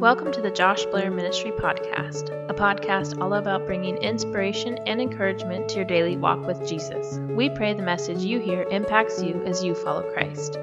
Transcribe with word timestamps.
Welcome 0.00 0.32
to 0.32 0.40
the 0.40 0.50
Josh 0.50 0.86
Blair 0.86 1.10
Ministry 1.10 1.50
Podcast, 1.50 2.30
a 2.48 2.54
podcast 2.54 3.20
all 3.20 3.34
about 3.34 3.66
bringing 3.66 3.98
inspiration 3.98 4.78
and 4.86 4.98
encouragement 4.98 5.68
to 5.68 5.76
your 5.76 5.84
daily 5.84 6.16
walk 6.16 6.46
with 6.46 6.66
Jesus. 6.66 7.18
We 7.36 7.50
pray 7.50 7.74
the 7.74 7.82
message 7.82 8.20
you 8.20 8.40
hear 8.40 8.62
impacts 8.70 9.22
you 9.22 9.42
as 9.44 9.62
you 9.62 9.74
follow 9.74 10.10
Christ. 10.10 10.56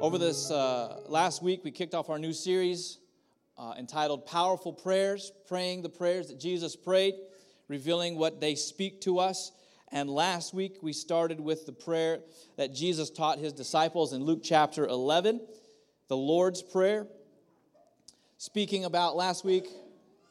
Over 0.00 0.18
this 0.18 0.50
uh, 0.50 0.98
last 1.06 1.44
week, 1.44 1.60
we 1.62 1.70
kicked 1.70 1.94
off 1.94 2.10
our 2.10 2.18
new 2.18 2.32
series 2.32 2.98
uh, 3.56 3.74
entitled 3.78 4.26
Powerful 4.26 4.72
Prayers, 4.72 5.30
praying 5.46 5.82
the 5.82 5.88
prayers 5.88 6.26
that 6.26 6.40
Jesus 6.40 6.74
prayed, 6.74 7.14
revealing 7.68 8.18
what 8.18 8.40
they 8.40 8.56
speak 8.56 9.00
to 9.02 9.20
us. 9.20 9.52
And 9.92 10.10
last 10.10 10.52
week, 10.52 10.78
we 10.82 10.92
started 10.92 11.40
with 11.40 11.66
the 11.66 11.72
prayer 11.72 12.18
that 12.56 12.74
Jesus 12.74 13.10
taught 13.10 13.38
his 13.38 13.52
disciples 13.52 14.12
in 14.12 14.24
Luke 14.24 14.40
chapter 14.42 14.84
11 14.84 15.40
the 16.08 16.16
Lord's 16.16 16.62
Prayer, 16.62 17.06
speaking 18.38 18.86
about 18.86 19.14
last 19.14 19.44
week 19.44 19.68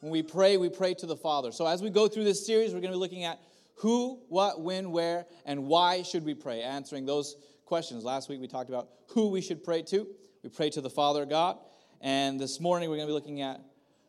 when 0.00 0.10
we 0.10 0.22
pray, 0.22 0.56
we 0.56 0.68
pray 0.68 0.94
to 0.94 1.06
the 1.06 1.16
Father. 1.16 1.52
So 1.52 1.66
as 1.66 1.82
we 1.82 1.90
go 1.90 2.08
through 2.08 2.24
this 2.24 2.44
series, 2.44 2.74
we're 2.74 2.80
going 2.80 2.92
to 2.92 2.96
be 2.96 3.00
looking 3.00 3.24
at 3.24 3.38
who, 3.76 4.18
what, 4.28 4.60
when, 4.60 4.90
where, 4.90 5.26
and 5.46 5.66
why 5.66 6.02
should 6.02 6.24
we 6.24 6.34
pray, 6.34 6.62
answering 6.62 7.06
those 7.06 7.36
questions. 7.64 8.04
Last 8.04 8.28
week 8.28 8.40
we 8.40 8.48
talked 8.48 8.68
about 8.68 8.88
who 9.10 9.28
we 9.28 9.40
should 9.40 9.62
pray 9.62 9.82
to. 9.82 10.06
We 10.42 10.50
pray 10.50 10.68
to 10.70 10.80
the 10.80 10.90
Father 10.90 11.24
God. 11.24 11.58
And 12.00 12.40
this 12.40 12.58
morning 12.60 12.90
we're 12.90 12.96
going 12.96 13.06
to 13.06 13.10
be 13.10 13.14
looking 13.14 13.40
at 13.42 13.60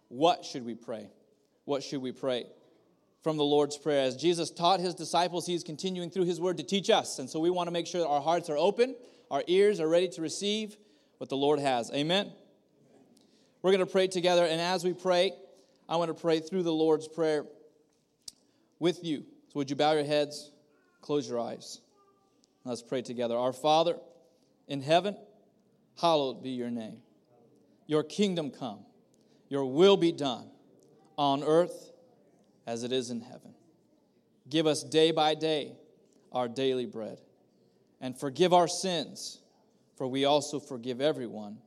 what 0.08 0.44
should 0.44 0.66
we 0.66 0.74
pray? 0.74 1.08
What 1.66 1.84
should 1.84 2.02
we 2.02 2.12
pray? 2.12 2.46
From 3.22 3.38
the 3.38 3.44
Lord's 3.44 3.78
Prayer. 3.78 4.06
As 4.06 4.16
Jesus 4.16 4.50
taught 4.50 4.80
his 4.80 4.96
disciples, 4.96 5.46
he's 5.46 5.64
continuing 5.64 6.10
through 6.10 6.26
his 6.26 6.42
word 6.42 6.58
to 6.58 6.64
teach 6.64 6.90
us. 6.90 7.20
And 7.20 7.30
so 7.30 7.40
we 7.40 7.52
want 7.52 7.68
to 7.68 7.72
make 7.72 7.86
sure 7.86 8.02
that 8.02 8.08
our 8.08 8.22
hearts 8.22 8.50
are 8.50 8.58
open, 8.58 8.96
our 9.30 9.44
ears 9.46 9.80
are 9.80 9.88
ready 9.88 10.08
to 10.10 10.22
receive, 10.22 10.78
what 11.20 11.30
the 11.30 11.38
Lord 11.38 11.60
has. 11.60 11.92
Amen? 11.94 12.32
We're 13.62 13.72
going 13.72 13.86
to 13.86 13.92
pray 13.92 14.08
together, 14.08 14.46
and 14.46 14.60
as 14.60 14.84
we 14.84 14.94
pray, 14.94 15.34
I 15.88 15.98
want 15.98 16.10
to 16.10 16.20
pray 16.20 16.40
through 16.40 16.64
the 16.64 16.74
Lord's 16.74 17.08
Prayer 17.08 17.46
with 18.80 19.04
you. 19.04 19.26
So, 19.50 19.60
would 19.60 19.70
you 19.70 19.76
bow 19.76 19.92
your 19.92 20.06
heads, 20.06 20.52
close 21.02 21.30
your 21.30 21.40
eyes? 21.40 21.82
Let's 22.64 22.82
pray 22.82 23.02
together. 23.02 23.36
Our 23.36 23.54
Father 23.54 23.98
in 24.68 24.82
heaven, 24.82 25.18
hallowed 26.00 26.42
be 26.42 26.52
your 26.52 26.70
name. 26.70 27.02
Your 27.86 28.04
kingdom 28.04 28.52
come, 28.52 28.80
your 29.50 29.66
will 29.66 29.98
be 29.98 30.12
done 30.12 30.50
on 31.18 31.44
earth 31.44 31.92
as 32.66 32.84
it 32.84 32.92
is 32.92 33.10
in 33.10 33.20
heaven. 33.20 33.54
Give 34.50 34.68
us 34.68 34.84
day 34.84 35.12
by 35.12 35.36
day 35.36 35.74
our 36.32 36.48
daily 36.48 36.86
bread, 36.86 37.20
and 38.00 38.18
forgive 38.18 38.54
our 38.54 38.68
sins 38.68 39.40
for 40.00 40.08
we 40.08 40.24
also 40.24 40.62
forgive 40.62 41.02
everyone 41.02 41.58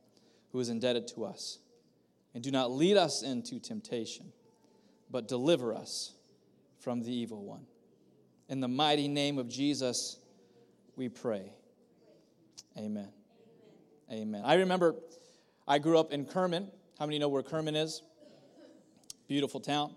who 0.51 0.59
is 0.59 0.67
indebted 0.67 1.07
to 1.07 1.23
us. 1.23 1.59
And 2.33 2.43
do 2.43 2.49
not 2.49 2.71
lead 2.71 2.97
us 2.97 3.21
into 3.21 3.59
temptation, 3.59 4.33
but 5.11 5.27
deliver 5.27 5.75
us 5.75 6.15
from 6.79 7.03
the 7.03 7.13
evil 7.13 7.43
one. 7.45 7.67
In 8.49 8.59
the 8.59 8.67
mighty 8.67 9.07
name 9.07 9.37
of 9.37 9.47
Jesus, 9.47 10.17
we 10.95 11.09
pray. 11.09 11.53
Amen. 12.75 13.09
Amen. 14.11 14.41
I 14.43 14.55
remember 14.55 14.95
I 15.67 15.77
grew 15.77 15.99
up 15.99 16.11
in 16.11 16.25
Kerman. 16.25 16.71
How 16.97 17.05
many 17.05 17.19
know 17.19 17.29
where 17.29 17.43
Kerman 17.43 17.75
is? 17.75 18.01
Beautiful 19.27 19.59
town. 19.59 19.93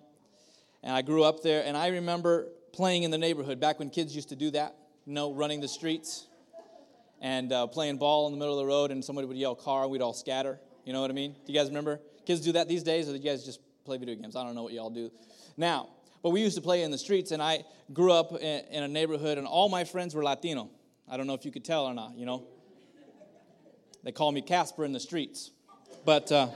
And 0.82 0.92
I 0.92 1.00
grew 1.00 1.24
up 1.24 1.42
there, 1.42 1.64
and 1.64 1.74
I 1.74 1.88
remember 1.88 2.48
playing 2.74 3.04
in 3.04 3.10
the 3.10 3.18
neighborhood 3.18 3.60
back 3.60 3.78
when 3.78 3.88
kids 3.88 4.14
used 4.14 4.28
to 4.28 4.36
do 4.36 4.50
that, 4.50 4.76
you 5.06 5.14
know, 5.14 5.32
running 5.32 5.62
the 5.62 5.68
streets 5.68 6.26
and 7.20 7.52
uh, 7.52 7.66
playing 7.66 7.98
ball 7.98 8.26
in 8.26 8.32
the 8.32 8.38
middle 8.38 8.58
of 8.58 8.64
the 8.64 8.66
road, 8.66 8.90
and 8.90 9.04
somebody 9.04 9.26
would 9.26 9.36
yell 9.36 9.54
car, 9.54 9.82
and 9.82 9.90
we'd 9.90 10.02
all 10.02 10.12
scatter. 10.12 10.58
You 10.84 10.92
know 10.92 11.00
what 11.00 11.10
I 11.10 11.14
mean? 11.14 11.32
Do 11.44 11.52
you 11.52 11.58
guys 11.58 11.68
remember? 11.68 12.00
Kids 12.26 12.40
do 12.40 12.52
that 12.52 12.68
these 12.68 12.82
days, 12.82 13.08
or 13.08 13.12
do 13.12 13.18
you 13.18 13.24
guys 13.24 13.44
just 13.44 13.60
play 13.84 13.98
video 13.98 14.14
games? 14.14 14.36
I 14.36 14.44
don't 14.44 14.54
know 14.54 14.62
what 14.62 14.72
y'all 14.72 14.90
do. 14.90 15.10
Now, 15.56 15.88
but 16.22 16.30
we 16.30 16.40
used 16.40 16.56
to 16.56 16.62
play 16.62 16.82
in 16.82 16.90
the 16.90 16.98
streets, 16.98 17.30
and 17.30 17.42
I 17.42 17.64
grew 17.92 18.12
up 18.12 18.32
in, 18.40 18.82
a 18.82 18.88
neighborhood, 18.88 19.38
and 19.38 19.46
all 19.46 19.68
my 19.68 19.84
friends 19.84 20.14
were 20.14 20.24
Latino. 20.24 20.70
I 21.08 21.16
don't 21.16 21.26
know 21.26 21.34
if 21.34 21.44
you 21.44 21.52
could 21.52 21.64
tell 21.64 21.86
or 21.86 21.94
not, 21.94 22.16
you 22.16 22.26
know. 22.26 22.44
They 24.02 24.12
call 24.12 24.32
me 24.32 24.42
Casper 24.42 24.84
in 24.84 24.92
the 24.92 25.00
streets. 25.00 25.50
But 26.04 26.30
uh, 26.30 26.48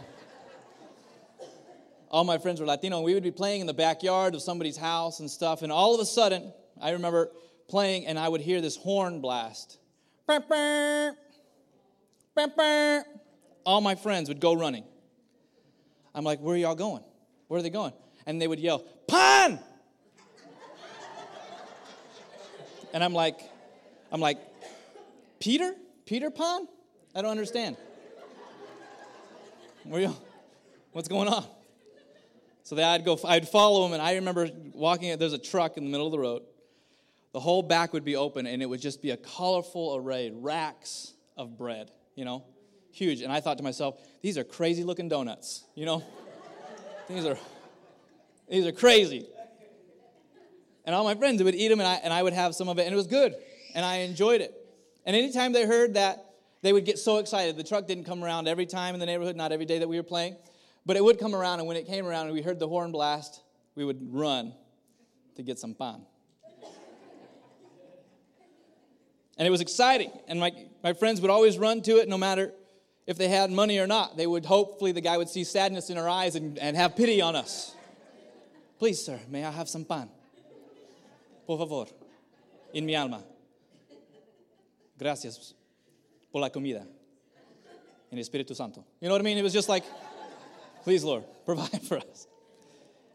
all 2.10 2.24
my 2.24 2.38
friends 2.38 2.60
were 2.60 2.66
Latino, 2.66 2.96
and 2.96 3.04
we 3.04 3.14
would 3.14 3.22
be 3.22 3.30
playing 3.30 3.60
in 3.60 3.66
the 3.66 3.74
backyard 3.74 4.34
of 4.34 4.42
somebody's 4.42 4.76
house 4.76 5.20
and 5.20 5.30
stuff, 5.30 5.62
and 5.62 5.72
all 5.72 5.94
of 5.94 6.00
a 6.00 6.06
sudden, 6.06 6.52
I 6.80 6.90
remember 6.90 7.30
playing, 7.68 8.06
and 8.06 8.18
I 8.18 8.28
would 8.28 8.40
hear 8.40 8.60
this 8.60 8.76
horn 8.76 9.20
blast 9.20 9.78
all 13.64 13.80
my 13.80 13.94
friends 13.94 14.28
would 14.28 14.40
go 14.40 14.54
running. 14.54 14.84
I'm 16.14 16.24
like, 16.24 16.40
where 16.40 16.54
are 16.54 16.58
y'all 16.58 16.74
going? 16.74 17.02
Where 17.48 17.58
are 17.58 17.62
they 17.62 17.70
going? 17.70 17.92
And 18.26 18.40
they 18.40 18.48
would 18.48 18.60
yell, 18.60 18.84
Pan! 19.08 19.58
and 22.92 23.04
I'm 23.04 23.12
like, 23.12 23.40
I'm 24.12 24.20
like, 24.20 24.38
Peter? 25.38 25.74
Peter 26.06 26.30
Pan? 26.30 26.66
I 27.14 27.22
don't 27.22 27.30
understand. 27.30 27.76
Where 29.84 30.00
y'all? 30.00 30.16
What's 30.92 31.08
going 31.08 31.28
on? 31.28 31.44
So 32.62 32.76
that 32.76 32.84
I'd 32.84 33.04
go, 33.04 33.18
I'd 33.24 33.48
follow 33.48 33.86
him, 33.86 33.94
and 33.94 34.02
I 34.02 34.14
remember 34.14 34.48
walking. 34.74 35.16
There's 35.18 35.32
a 35.32 35.38
truck 35.38 35.76
in 35.76 35.84
the 35.84 35.90
middle 35.90 36.06
of 36.06 36.12
the 36.12 36.18
road, 36.18 36.42
the 37.32 37.40
whole 37.40 37.62
back 37.62 37.92
would 37.92 38.04
be 38.04 38.16
open 38.16 38.46
and 38.46 38.62
it 38.62 38.66
would 38.66 38.80
just 38.80 39.02
be 39.02 39.10
a 39.10 39.16
colorful 39.16 39.96
array, 39.96 40.32
racks 40.34 41.14
of 41.36 41.56
bread, 41.56 41.90
you 42.16 42.24
know, 42.24 42.44
huge. 42.92 43.20
And 43.20 43.32
I 43.32 43.40
thought 43.40 43.58
to 43.58 43.64
myself, 43.64 44.00
these 44.20 44.36
are 44.36 44.44
crazy 44.44 44.84
looking 44.84 45.08
donuts, 45.08 45.64
you 45.74 45.86
know? 45.86 46.02
these 47.08 47.24
are 47.24 47.38
these 48.48 48.66
are 48.66 48.72
crazy. 48.72 49.26
And 50.84 50.94
all 50.94 51.04
my 51.04 51.14
friends 51.14 51.40
would 51.42 51.54
eat 51.54 51.68
them 51.68 51.78
and 51.78 51.88
I, 51.88 51.94
and 51.96 52.12
I 52.12 52.22
would 52.22 52.32
have 52.32 52.54
some 52.54 52.68
of 52.68 52.78
it 52.78 52.82
and 52.82 52.92
it 52.92 52.96
was 52.96 53.06
good 53.06 53.34
and 53.74 53.84
I 53.84 53.98
enjoyed 53.98 54.40
it. 54.40 54.54
And 55.06 55.14
anytime 55.14 55.52
they 55.52 55.66
heard 55.66 55.94
that, 55.94 56.26
they 56.62 56.72
would 56.72 56.84
get 56.84 56.98
so 56.98 57.18
excited. 57.18 57.56
The 57.56 57.64
truck 57.64 57.86
didn't 57.86 58.04
come 58.04 58.24
around 58.24 58.48
every 58.48 58.66
time 58.66 58.94
in 58.94 59.00
the 59.00 59.06
neighborhood, 59.06 59.36
not 59.36 59.52
every 59.52 59.66
day 59.66 59.78
that 59.78 59.88
we 59.88 59.96
were 59.96 60.02
playing, 60.02 60.36
but 60.84 60.96
it 60.96 61.04
would 61.04 61.18
come 61.18 61.34
around 61.34 61.60
and 61.60 61.68
when 61.68 61.76
it 61.76 61.86
came 61.86 62.06
around 62.06 62.26
and 62.26 62.34
we 62.34 62.42
heard 62.42 62.58
the 62.58 62.68
horn 62.68 62.90
blast, 62.90 63.40
we 63.76 63.84
would 63.84 64.12
run 64.12 64.52
to 65.36 65.42
get 65.42 65.58
some 65.58 65.74
pan. 65.74 66.04
And 69.40 69.46
it 69.46 69.50
was 69.50 69.62
exciting. 69.62 70.10
And 70.28 70.38
my, 70.38 70.52
my 70.84 70.92
friends 70.92 71.22
would 71.22 71.30
always 71.30 71.56
run 71.56 71.80
to 71.82 71.96
it 71.96 72.10
no 72.10 72.18
matter 72.18 72.52
if 73.06 73.16
they 73.16 73.28
had 73.28 73.50
money 73.50 73.78
or 73.78 73.86
not. 73.86 74.18
They 74.18 74.26
would 74.26 74.44
hopefully 74.44 74.92
the 74.92 75.00
guy 75.00 75.16
would 75.16 75.30
see 75.30 75.44
sadness 75.44 75.88
in 75.88 75.96
our 75.96 76.06
eyes 76.06 76.34
and, 76.34 76.58
and 76.58 76.76
have 76.76 76.94
pity 76.94 77.22
on 77.22 77.34
us. 77.34 77.74
Please, 78.78 79.02
sir, 79.02 79.18
may 79.30 79.42
I 79.42 79.50
have 79.50 79.66
some 79.66 79.86
pan? 79.86 80.10
Por 81.46 81.56
favor. 81.56 81.86
In 82.74 82.84
mi 82.84 82.94
alma. 82.94 83.24
Gracias 84.98 85.54
por 86.30 86.42
la 86.42 86.50
comida. 86.50 86.86
En 88.12 88.18
Espíritu 88.18 88.54
Santo. 88.54 88.84
You 89.00 89.08
know 89.08 89.14
what 89.14 89.22
I 89.22 89.24
mean? 89.24 89.38
It 89.38 89.42
was 89.42 89.54
just 89.54 89.70
like, 89.70 89.84
please, 90.84 91.02
Lord, 91.02 91.24
provide 91.46 91.80
for 91.80 91.96
us. 91.96 92.26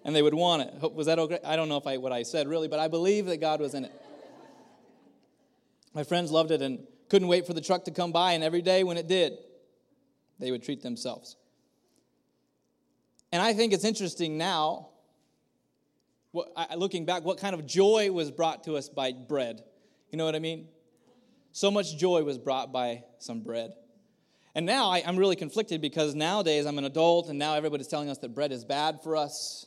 And 0.04 0.16
they 0.16 0.24
would 0.24 0.34
want 0.34 0.64
it. 0.64 0.92
Was 0.96 1.06
that 1.06 1.20
okay? 1.20 1.38
I 1.46 1.56
don't 1.56 1.70
know 1.70 1.78
if 1.78 1.86
I 1.86 1.98
what 1.98 2.12
I 2.12 2.24
said 2.24 2.48
really, 2.48 2.68
but 2.68 2.80
I 2.80 2.88
believe 2.88 3.28
that 3.28 3.38
God 3.38 3.60
was 3.60 3.76
in 3.76 3.86
it. 3.86 3.92
My 5.96 6.04
friends 6.04 6.30
loved 6.30 6.52
it 6.52 6.62
and 6.62 6.86
couldn't 7.10 7.30
wait 7.30 7.48
for 7.48 7.54
the 7.54 7.62
truck 7.62 7.86
to 7.86 7.92
come 7.92 8.12
by, 8.12 8.34
and 8.34 8.44
every 8.44 8.62
day 8.62 8.84
when 8.84 8.98
it 8.98 9.08
did, 9.08 9.38
they 10.40 10.52
would 10.52 10.62
treat 10.62 10.84
themselves. 10.84 11.38
And 13.32 13.42
I 13.42 13.54
think 13.54 13.72
it's 13.72 13.86
interesting 13.86 14.38
now, 14.38 14.90
what, 16.32 16.50
looking 16.78 17.06
back, 17.06 17.24
what 17.24 17.38
kind 17.38 17.56
of 17.56 17.66
joy 17.66 18.12
was 18.12 18.30
brought 18.30 18.66
to 18.66 18.76
us 18.76 18.90
by 18.90 19.14
bread. 19.14 19.64
You 20.12 20.18
know 20.18 20.26
what 20.26 20.36
I 20.36 20.40
mean? 20.40 20.68
So 21.54 21.72
much 21.72 21.98
joy 21.98 22.24
was 22.24 22.38
brought 22.38 22.74
by 22.74 23.06
some 23.20 23.40
bread. 23.40 23.72
And 24.54 24.66
now 24.66 24.90
I, 24.90 24.98
am 25.00 25.16
really 25.16 25.38
conflicted 25.38 25.82
because 25.82 26.14
nowadays 26.14 26.66
I'm 26.66 26.78
an 26.78 26.84
adult, 26.84 27.30
and 27.30 27.40
now 27.40 27.54
everybody's 27.54 27.88
telling 27.88 28.10
us 28.10 28.18
that 28.18 28.36
bread 28.36 28.52
is 28.52 28.66
bad 28.66 29.00
for 29.02 29.16
us. 29.16 29.66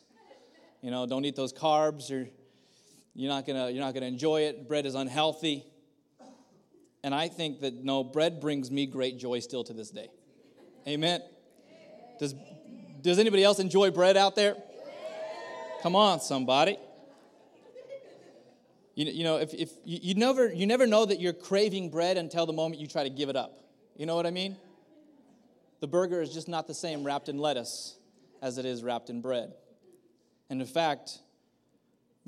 You 0.83 0.91
know, 0.91 1.07
don't 1.07 1.25
eat 1.25 1.37
those 1.37 1.55
carbs, 1.55 2.11
or 2.11 2.29
you're 3.15 3.31
not 3.31 3.47
gonna 3.47 3.71
you're 3.71 3.83
not 3.83 3.95
gonna 3.95 4.07
enjoy 4.07 4.43
it. 4.43 4.69
Bread 4.69 4.85
is 4.85 4.95
unhealthy. 4.95 5.65
And 7.09 7.15
I 7.15 7.29
think 7.29 7.61
that 7.61 7.73
no, 7.83 8.05
bread 8.05 8.39
brings 8.39 8.71
me 8.71 8.85
great 8.85 9.17
joy 9.17 9.41
still 9.41 9.65
to 9.65 9.73
this 9.73 9.89
day. 9.89 10.11
Amen. 10.87 11.23
Does, 12.21 12.35
does 13.01 13.19
anybody 13.19 13.43
else 13.43 13.61
enjoy 13.61 13.91
bread 13.93 14.19
out 14.19 14.37
there? 14.37 14.55
Come 15.83 15.97
on, 15.97 16.21
somebody. 16.21 16.77
You, 18.95 19.07
you 19.07 19.25
know, 19.25 19.39
if, 19.39 19.55
if 19.55 19.71
you, 19.87 20.01
you, 20.03 20.15
never, 20.17 20.53
you 20.53 20.67
never 20.67 20.87
know 20.87 21.07
that 21.07 21.19
you're 21.19 21.33
craving 21.33 21.89
bread 21.89 22.19
until 22.19 22.45
the 22.45 22.53
moment 22.53 22.79
you 22.79 22.87
try 22.87 23.05
to 23.05 23.09
give 23.09 23.31
it 23.31 23.37
up. 23.37 23.59
You 23.97 24.05
know 24.05 24.15
what 24.15 24.27
I 24.27 24.31
mean? 24.31 24.59
The 25.81 25.89
burger 25.89 26.21
is 26.21 26.35
just 26.35 26.47
not 26.47 26.67
the 26.67 26.75
same 26.75 27.05
wrapped 27.05 27.31
in 27.31 27.39
lettuce 27.39 27.97
as 28.43 28.59
it 28.59 28.67
is 28.67 28.85
wrapped 28.85 29.09
in 29.09 29.23
bread. 29.23 29.55
And 30.51 30.61
in 30.61 30.67
fact, 30.67 31.21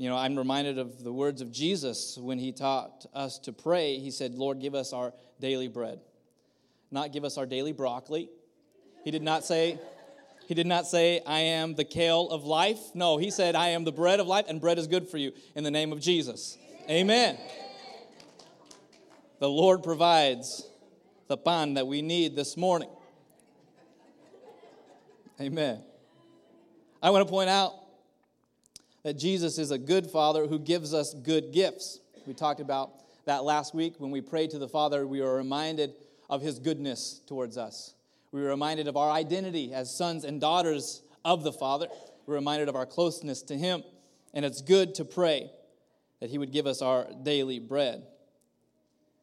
you 0.01 0.09
know, 0.09 0.17
I'm 0.17 0.35
reminded 0.35 0.79
of 0.79 1.05
the 1.05 1.13
words 1.13 1.43
of 1.43 1.53
Jesus 1.53 2.17
when 2.17 2.39
he 2.39 2.53
taught 2.53 3.05
us 3.13 3.39
to 3.41 3.53
pray. 3.53 3.99
He 3.99 4.11
said, 4.11 4.35
Lord, 4.35 4.59
give 4.59 4.75
us 4.75 4.95
our 4.95 5.13
daily 5.41 5.69
bread. 5.69 6.01
not 6.91 7.13
give 7.13 7.23
us 7.23 7.37
our 7.37 7.45
daily 7.45 7.73
broccoli. 7.73 8.31
He 9.05 9.11
did 9.11 9.23
not 9.23 9.45
say, 9.45 9.79
he 10.47 10.55
did 10.55 10.67
not 10.67 10.87
say, 10.87 11.21
I 11.27 11.41
am 11.41 11.75
the 11.75 11.85
kale 11.85 12.31
of 12.31 12.45
life. 12.45 12.79
No, 12.95 13.19
he 13.19 13.31
said, 13.31 13.55
I 13.55 13.69
am 13.69 13.85
the 13.85 13.93
bread 13.93 14.21
of 14.21 14.27
life, 14.27 14.47
and 14.49 14.59
bread 14.59 14.79
is 14.79 14.87
good 14.87 15.07
for 15.07 15.19
you 15.19 15.33
in 15.55 15.65
the 15.65 15.71
name 15.71 15.93
of 15.93 16.01
Jesus. 16.01 16.57
Amen. 16.89 17.37
The 19.39 19.51
Lord 19.51 19.83
provides 19.83 20.67
the 21.29 21.37
pan 21.37 21.75
that 21.75 21.87
we 21.87 22.01
need 22.01 22.37
this 22.37 22.57
morning. 22.57 22.89
Amen. 25.39 25.83
I 27.03 27.11
want 27.11 27.27
to 27.27 27.31
point 27.31 27.51
out 27.51 27.75
that 29.03 29.19
Jesus 29.19 29.59
is 29.59 29.71
a 29.71 29.79
good 29.79 30.07
father 30.07 30.47
who 30.47 30.59
gives 30.59 30.93
us 30.93 31.15
good 31.15 31.53
gifts. 31.53 32.01
We 32.27 32.35
talked 32.35 32.61
about 32.61 32.91
that 33.25 33.45
last 33.45 33.75
week 33.75 33.95
when 33.99 34.11
we 34.11 34.21
prayed 34.21 34.51
to 34.51 34.59
the 34.59 34.69
Father, 34.69 35.07
we 35.07 35.21
were 35.21 35.37
reminded 35.37 35.95
of 36.29 36.43
his 36.43 36.59
goodness 36.59 37.21
towards 37.27 37.57
us. 37.57 37.95
We 38.33 38.41
were 38.41 38.49
reminded 38.49 38.89
of 38.89 38.97
our 38.97 39.11
identity 39.11 39.73
as 39.73 39.95
sons 39.95 40.25
and 40.25 40.41
daughters 40.41 41.03
of 41.25 41.43
the 41.43 41.53
Father. 41.53 41.89
We're 42.27 42.35
reminded 42.35 42.69
of 42.69 42.77
our 42.77 42.87
closeness 42.87 43.43
to 43.43 43.57
him. 43.57 43.83
And 44.33 44.45
it's 44.45 44.63
good 44.63 44.95
to 44.97 45.05
pray 45.05 45.51
that 46.21 46.31
he 46.31 46.39
would 46.39 46.53
give 46.53 46.67
us 46.67 46.83
our 46.83 47.09
daily 47.23 47.59
bread. 47.59 48.07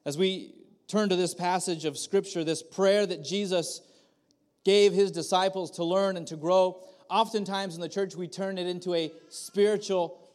As 0.05 0.17
we 0.17 0.53
turn 0.87 1.09
to 1.09 1.15
this 1.15 1.33
passage 1.33 1.85
of 1.85 1.97
Scripture, 1.97 2.43
this 2.43 2.63
prayer 2.63 3.05
that 3.05 3.23
Jesus 3.23 3.81
gave 4.63 4.91
his 4.91 5.11
disciples 5.11 5.71
to 5.71 5.83
learn 5.83 6.17
and 6.17 6.27
to 6.27 6.35
grow, 6.35 6.81
oftentimes 7.09 7.75
in 7.75 7.81
the 7.81 7.89
church 7.89 8.15
we 8.15 8.27
turn 8.27 8.57
it 8.57 8.67
into 8.67 8.93
a 8.93 9.11
spiritual 9.29 10.27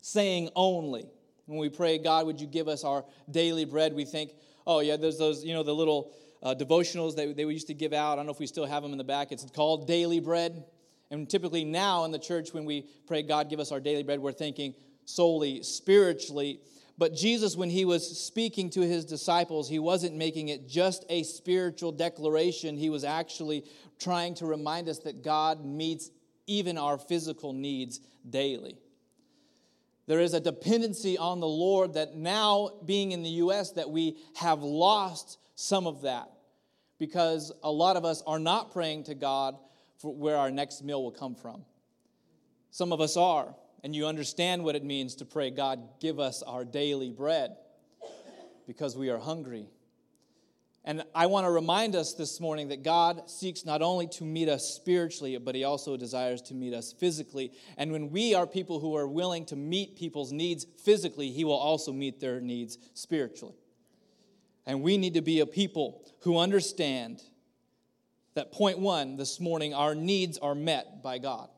saying 0.00 0.50
only. 0.54 1.06
When 1.46 1.58
we 1.58 1.68
pray, 1.68 1.98
God, 1.98 2.26
would 2.26 2.40
you 2.40 2.46
give 2.46 2.68
us 2.68 2.84
our 2.84 3.04
daily 3.30 3.64
bread, 3.64 3.94
we 3.94 4.04
think, 4.04 4.32
oh, 4.66 4.80
yeah, 4.80 4.96
there's 4.96 5.18
those, 5.18 5.44
you 5.44 5.54
know, 5.54 5.62
the 5.62 5.74
little 5.74 6.12
uh, 6.42 6.54
devotionals 6.54 7.16
that 7.16 7.36
they 7.36 7.44
used 7.44 7.68
to 7.68 7.74
give 7.74 7.92
out. 7.92 8.12
I 8.12 8.16
don't 8.16 8.26
know 8.26 8.32
if 8.32 8.40
we 8.40 8.46
still 8.46 8.66
have 8.66 8.82
them 8.82 8.92
in 8.92 8.98
the 8.98 9.04
back. 9.04 9.32
It's 9.32 9.48
called 9.50 9.86
daily 9.86 10.20
bread. 10.20 10.64
And 11.10 11.28
typically 11.28 11.64
now 11.64 12.04
in 12.04 12.10
the 12.10 12.18
church, 12.18 12.52
when 12.52 12.64
we 12.64 12.86
pray, 13.06 13.22
God, 13.22 13.48
give 13.48 13.60
us 13.60 13.70
our 13.70 13.80
daily 13.80 14.02
bread, 14.02 14.18
we're 14.18 14.32
thinking 14.32 14.74
solely 15.04 15.62
spiritually. 15.62 16.60
But 16.98 17.14
Jesus, 17.14 17.56
when 17.56 17.70
he 17.70 17.84
was 17.84 18.18
speaking 18.18 18.70
to 18.70 18.80
his 18.80 19.04
disciples, 19.04 19.68
he 19.68 19.78
wasn't 19.78 20.16
making 20.16 20.48
it 20.48 20.68
just 20.68 21.04
a 21.08 21.22
spiritual 21.22 21.92
declaration. 21.92 22.76
He 22.76 22.90
was 22.90 23.04
actually 23.04 23.64
trying 23.98 24.34
to 24.36 24.46
remind 24.46 24.88
us 24.88 24.98
that 25.00 25.22
God 25.22 25.64
meets 25.64 26.10
even 26.46 26.78
our 26.78 26.98
physical 26.98 27.52
needs 27.52 28.00
daily. 28.28 28.78
There 30.06 30.20
is 30.20 30.34
a 30.34 30.40
dependency 30.40 31.18
on 31.18 31.40
the 31.40 31.48
Lord 31.48 31.94
that 31.94 32.16
now, 32.16 32.70
being 32.84 33.12
in 33.12 33.22
the 33.22 33.30
U.S., 33.30 33.72
that 33.72 33.90
we 33.90 34.18
have 34.36 34.62
lost 34.62 35.38
some 35.56 35.86
of 35.86 36.02
that 36.02 36.30
because 36.98 37.52
a 37.62 37.70
lot 37.70 37.96
of 37.96 38.04
us 38.04 38.22
are 38.26 38.38
not 38.38 38.72
praying 38.72 39.04
to 39.04 39.14
God 39.14 39.56
for 39.98 40.14
where 40.14 40.36
our 40.36 40.50
next 40.50 40.84
meal 40.84 41.02
will 41.02 41.10
come 41.10 41.34
from. 41.34 41.64
Some 42.70 42.92
of 42.92 43.00
us 43.00 43.16
are, 43.16 43.54
and 43.82 43.96
you 43.96 44.06
understand 44.06 44.62
what 44.62 44.76
it 44.76 44.84
means 44.84 45.16
to 45.16 45.24
pray, 45.24 45.50
God, 45.50 45.80
give 46.00 46.20
us 46.20 46.42
our 46.42 46.64
daily 46.64 47.10
bread 47.10 47.56
because 48.66 48.96
we 48.96 49.10
are 49.10 49.18
hungry 49.18 49.68
and 50.86 51.02
I 51.16 51.26
want 51.26 51.46
to 51.46 51.50
remind 51.50 51.96
us 51.96 52.14
this 52.14 52.40
morning 52.40 52.68
that 52.68 52.84
God 52.84 53.28
seeks 53.28 53.64
not 53.64 53.82
only 53.82 54.06
to 54.06 54.24
meet 54.24 54.48
us 54.48 54.72
spiritually, 54.72 55.36
but 55.36 55.56
He 55.56 55.64
also 55.64 55.96
desires 55.96 56.40
to 56.42 56.54
meet 56.54 56.72
us 56.72 56.92
physically. 56.92 57.50
And 57.76 57.90
when 57.90 58.10
we 58.10 58.34
are 58.34 58.46
people 58.46 58.78
who 58.78 58.96
are 58.96 59.08
willing 59.08 59.44
to 59.46 59.56
meet 59.56 59.96
people's 59.96 60.30
needs 60.30 60.64
physically, 60.84 61.32
He 61.32 61.44
will 61.44 61.56
also 61.56 61.92
meet 61.92 62.20
their 62.20 62.40
needs 62.40 62.78
spiritually. 62.94 63.56
And 64.64 64.80
we 64.80 64.96
need 64.96 65.14
to 65.14 65.22
be 65.22 65.40
a 65.40 65.46
people 65.46 66.04
who 66.20 66.38
understand 66.38 67.20
that 68.34 68.52
point 68.52 68.78
one 68.78 69.16
this 69.16 69.40
morning, 69.40 69.74
our 69.74 69.96
needs 69.96 70.38
are 70.38 70.54
met 70.54 71.02
by 71.02 71.18
God. 71.18 71.48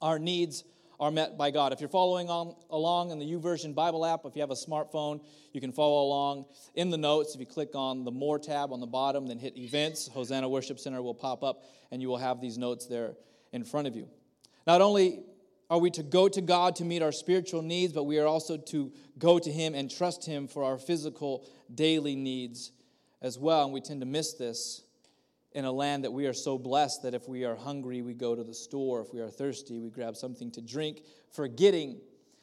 Our 0.00 0.20
needs 0.20 0.62
are 1.02 1.10
met 1.10 1.36
by 1.36 1.50
God. 1.50 1.72
If 1.72 1.80
you're 1.80 1.88
following 1.88 2.30
on, 2.30 2.54
along 2.70 3.10
in 3.10 3.18
the 3.18 3.24
YouVersion 3.24 3.74
Bible 3.74 4.06
app, 4.06 4.20
if 4.24 4.36
you 4.36 4.40
have 4.40 4.52
a 4.52 4.54
smartphone, 4.54 5.20
you 5.52 5.60
can 5.60 5.72
follow 5.72 6.06
along 6.06 6.44
in 6.76 6.90
the 6.90 6.96
notes. 6.96 7.34
If 7.34 7.40
you 7.40 7.46
click 7.46 7.70
on 7.74 8.04
the 8.04 8.12
More 8.12 8.38
tab 8.38 8.72
on 8.72 8.78
the 8.78 8.86
bottom, 8.86 9.26
then 9.26 9.36
hit 9.36 9.58
Events, 9.58 10.06
Hosanna 10.06 10.48
Worship 10.48 10.78
Center 10.78 11.02
will 11.02 11.12
pop 11.12 11.42
up, 11.42 11.64
and 11.90 12.00
you 12.00 12.06
will 12.06 12.18
have 12.18 12.40
these 12.40 12.56
notes 12.56 12.86
there 12.86 13.14
in 13.50 13.64
front 13.64 13.88
of 13.88 13.96
you. 13.96 14.06
Not 14.64 14.80
only 14.80 15.24
are 15.68 15.78
we 15.78 15.90
to 15.90 16.04
go 16.04 16.28
to 16.28 16.40
God 16.40 16.76
to 16.76 16.84
meet 16.84 17.02
our 17.02 17.10
spiritual 17.10 17.62
needs, 17.62 17.92
but 17.92 18.04
we 18.04 18.20
are 18.20 18.26
also 18.28 18.56
to 18.56 18.92
go 19.18 19.40
to 19.40 19.50
Him 19.50 19.74
and 19.74 19.90
trust 19.90 20.24
Him 20.24 20.46
for 20.46 20.62
our 20.62 20.78
physical 20.78 21.44
daily 21.74 22.14
needs 22.14 22.70
as 23.20 23.40
well. 23.40 23.64
And 23.64 23.72
we 23.72 23.80
tend 23.80 24.02
to 24.02 24.06
miss 24.06 24.34
this 24.34 24.82
in 25.54 25.64
a 25.64 25.72
land 25.72 26.04
that 26.04 26.12
we 26.12 26.26
are 26.26 26.32
so 26.32 26.58
blessed 26.58 27.02
that 27.02 27.14
if 27.14 27.28
we 27.28 27.44
are 27.44 27.56
hungry, 27.56 28.02
we 28.02 28.14
go 28.14 28.34
to 28.34 28.42
the 28.42 28.54
store. 28.54 29.02
If 29.02 29.12
we 29.12 29.20
are 29.20 29.28
thirsty, 29.28 29.78
we 29.78 29.90
grab 29.90 30.16
something 30.16 30.50
to 30.52 30.60
drink, 30.60 31.02
forgetting 31.30 32.00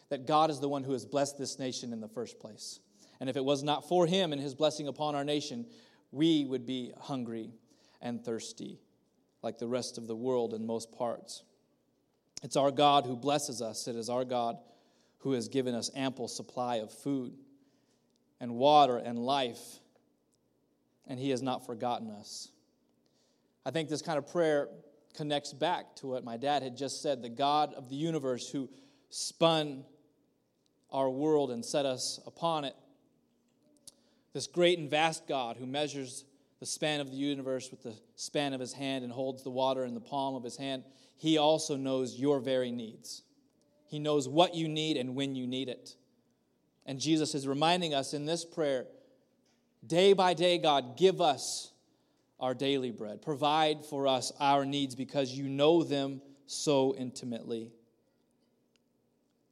that 0.09 0.25
God 0.25 0.49
is 0.49 0.59
the 0.59 0.69
one 0.69 0.83
who 0.83 0.93
has 0.93 1.05
blessed 1.05 1.37
this 1.37 1.59
nation 1.59 1.93
in 1.93 1.99
the 1.99 2.07
first 2.07 2.39
place. 2.39 2.79
And 3.19 3.29
if 3.29 3.35
it 3.35 3.43
was 3.43 3.63
not 3.63 3.87
for 3.87 4.05
Him 4.05 4.31
and 4.31 4.41
His 4.41 4.55
blessing 4.55 4.87
upon 4.87 5.15
our 5.15 5.23
nation, 5.23 5.65
we 6.11 6.45
would 6.45 6.65
be 6.65 6.93
hungry 6.99 7.51
and 8.01 8.23
thirsty 8.23 8.79
like 9.41 9.57
the 9.57 9.67
rest 9.67 9.97
of 9.97 10.07
the 10.07 10.15
world 10.15 10.53
in 10.53 10.65
most 10.65 10.91
parts. 10.91 11.43
It's 12.43 12.55
our 12.55 12.71
God 12.71 13.05
who 13.05 13.15
blesses 13.15 13.61
us, 13.61 13.87
it 13.87 13.95
is 13.95 14.09
our 14.09 14.25
God 14.25 14.57
who 15.19 15.33
has 15.33 15.47
given 15.49 15.75
us 15.75 15.91
ample 15.95 16.27
supply 16.27 16.77
of 16.77 16.91
food 16.91 17.33
and 18.39 18.55
water 18.55 18.97
and 18.97 19.19
life, 19.19 19.79
and 21.07 21.19
He 21.19 21.31
has 21.31 21.41
not 21.41 21.65
forgotten 21.65 22.09
us. 22.09 22.49
I 23.65 23.71
think 23.71 23.89
this 23.89 24.01
kind 24.01 24.17
of 24.17 24.27
prayer 24.31 24.69
connects 25.15 25.53
back 25.53 25.95
to 25.97 26.07
what 26.07 26.23
my 26.23 26.37
dad 26.37 26.63
had 26.63 26.77
just 26.77 27.01
said 27.01 27.21
the 27.21 27.29
God 27.29 27.73
of 27.73 27.89
the 27.89 27.95
universe 27.95 28.49
who 28.49 28.69
spun 29.09 29.83
our 30.91 31.09
world 31.09 31.51
and 31.51 31.63
set 31.63 31.85
us 31.85 32.19
upon 32.25 32.63
it. 32.63 32.75
This 34.33 34.47
great 34.47 34.79
and 34.79 34.89
vast 34.89 35.27
God 35.27 35.57
who 35.57 35.65
measures 35.65 36.25
the 36.59 36.65
span 36.65 36.99
of 36.99 37.09
the 37.09 37.17
universe 37.17 37.71
with 37.71 37.83
the 37.83 37.95
span 38.15 38.53
of 38.53 38.59
his 38.59 38.73
hand 38.73 39.03
and 39.03 39.13
holds 39.13 39.43
the 39.43 39.49
water 39.49 39.85
in 39.85 39.93
the 39.93 39.99
palm 39.99 40.35
of 40.35 40.43
his 40.43 40.57
hand, 40.57 40.83
he 41.17 41.37
also 41.37 41.75
knows 41.75 42.15
your 42.15 42.39
very 42.39 42.71
needs. 42.71 43.23
He 43.87 43.99
knows 43.99 44.27
what 44.27 44.55
you 44.55 44.67
need 44.67 44.97
and 44.97 45.15
when 45.15 45.35
you 45.35 45.47
need 45.47 45.69
it. 45.69 45.95
And 46.85 46.99
Jesus 46.99 47.33
is 47.33 47.47
reminding 47.47 47.93
us 47.93 48.13
in 48.13 48.25
this 48.25 48.45
prayer 48.45 48.85
day 49.85 50.13
by 50.13 50.33
day, 50.33 50.57
God, 50.57 50.97
give 50.97 51.21
us 51.21 51.71
our 52.39 52.53
daily 52.53 52.91
bread. 52.91 53.21
Provide 53.21 53.85
for 53.85 54.07
us 54.07 54.31
our 54.39 54.65
needs 54.65 54.95
because 54.95 55.31
you 55.31 55.49
know 55.49 55.83
them 55.83 56.21
so 56.45 56.95
intimately. 56.97 57.71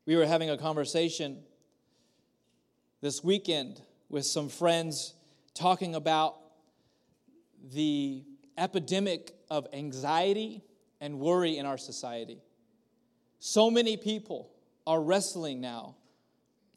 We 0.06 0.16
were 0.16 0.26
having 0.26 0.50
a 0.50 0.58
conversation 0.58 1.44
this 3.02 3.24
weekend 3.24 3.82
with 4.10 4.26
some 4.26 4.50
friends 4.50 5.14
talking 5.54 5.96
about 5.96 6.38
the 7.74 8.24
epidemic 8.58 9.32
of 9.50 9.68
anxiety 9.74 10.64
and 11.02 11.20
worry 11.20 11.58
in 11.58 11.66
our 11.66 11.78
society. 11.78 12.42
So 13.40 13.70
many 13.70 13.98
people 13.98 14.50
are 14.86 15.02
wrestling 15.02 15.62
now, 15.62 15.96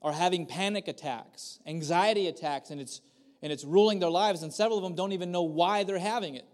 are 0.03 0.13
having 0.13 0.47
panic 0.47 0.89
attacks, 0.89 1.61
anxiety 1.67 2.27
attacks, 2.27 2.71
and 2.71 2.81
it's 2.81 3.01
and 3.43 3.53
it's 3.53 3.65
ruling 3.65 3.99
their 3.99 4.11
lives, 4.11 4.43
and 4.43 4.53
several 4.53 4.79
of 4.79 4.85
them 4.85 4.95
don't 4.95 5.13
even 5.13 5.33
know 5.33 5.43
why 5.43 5.85
they're 5.85 5.99
having 5.99 6.35
it. 6.35 6.47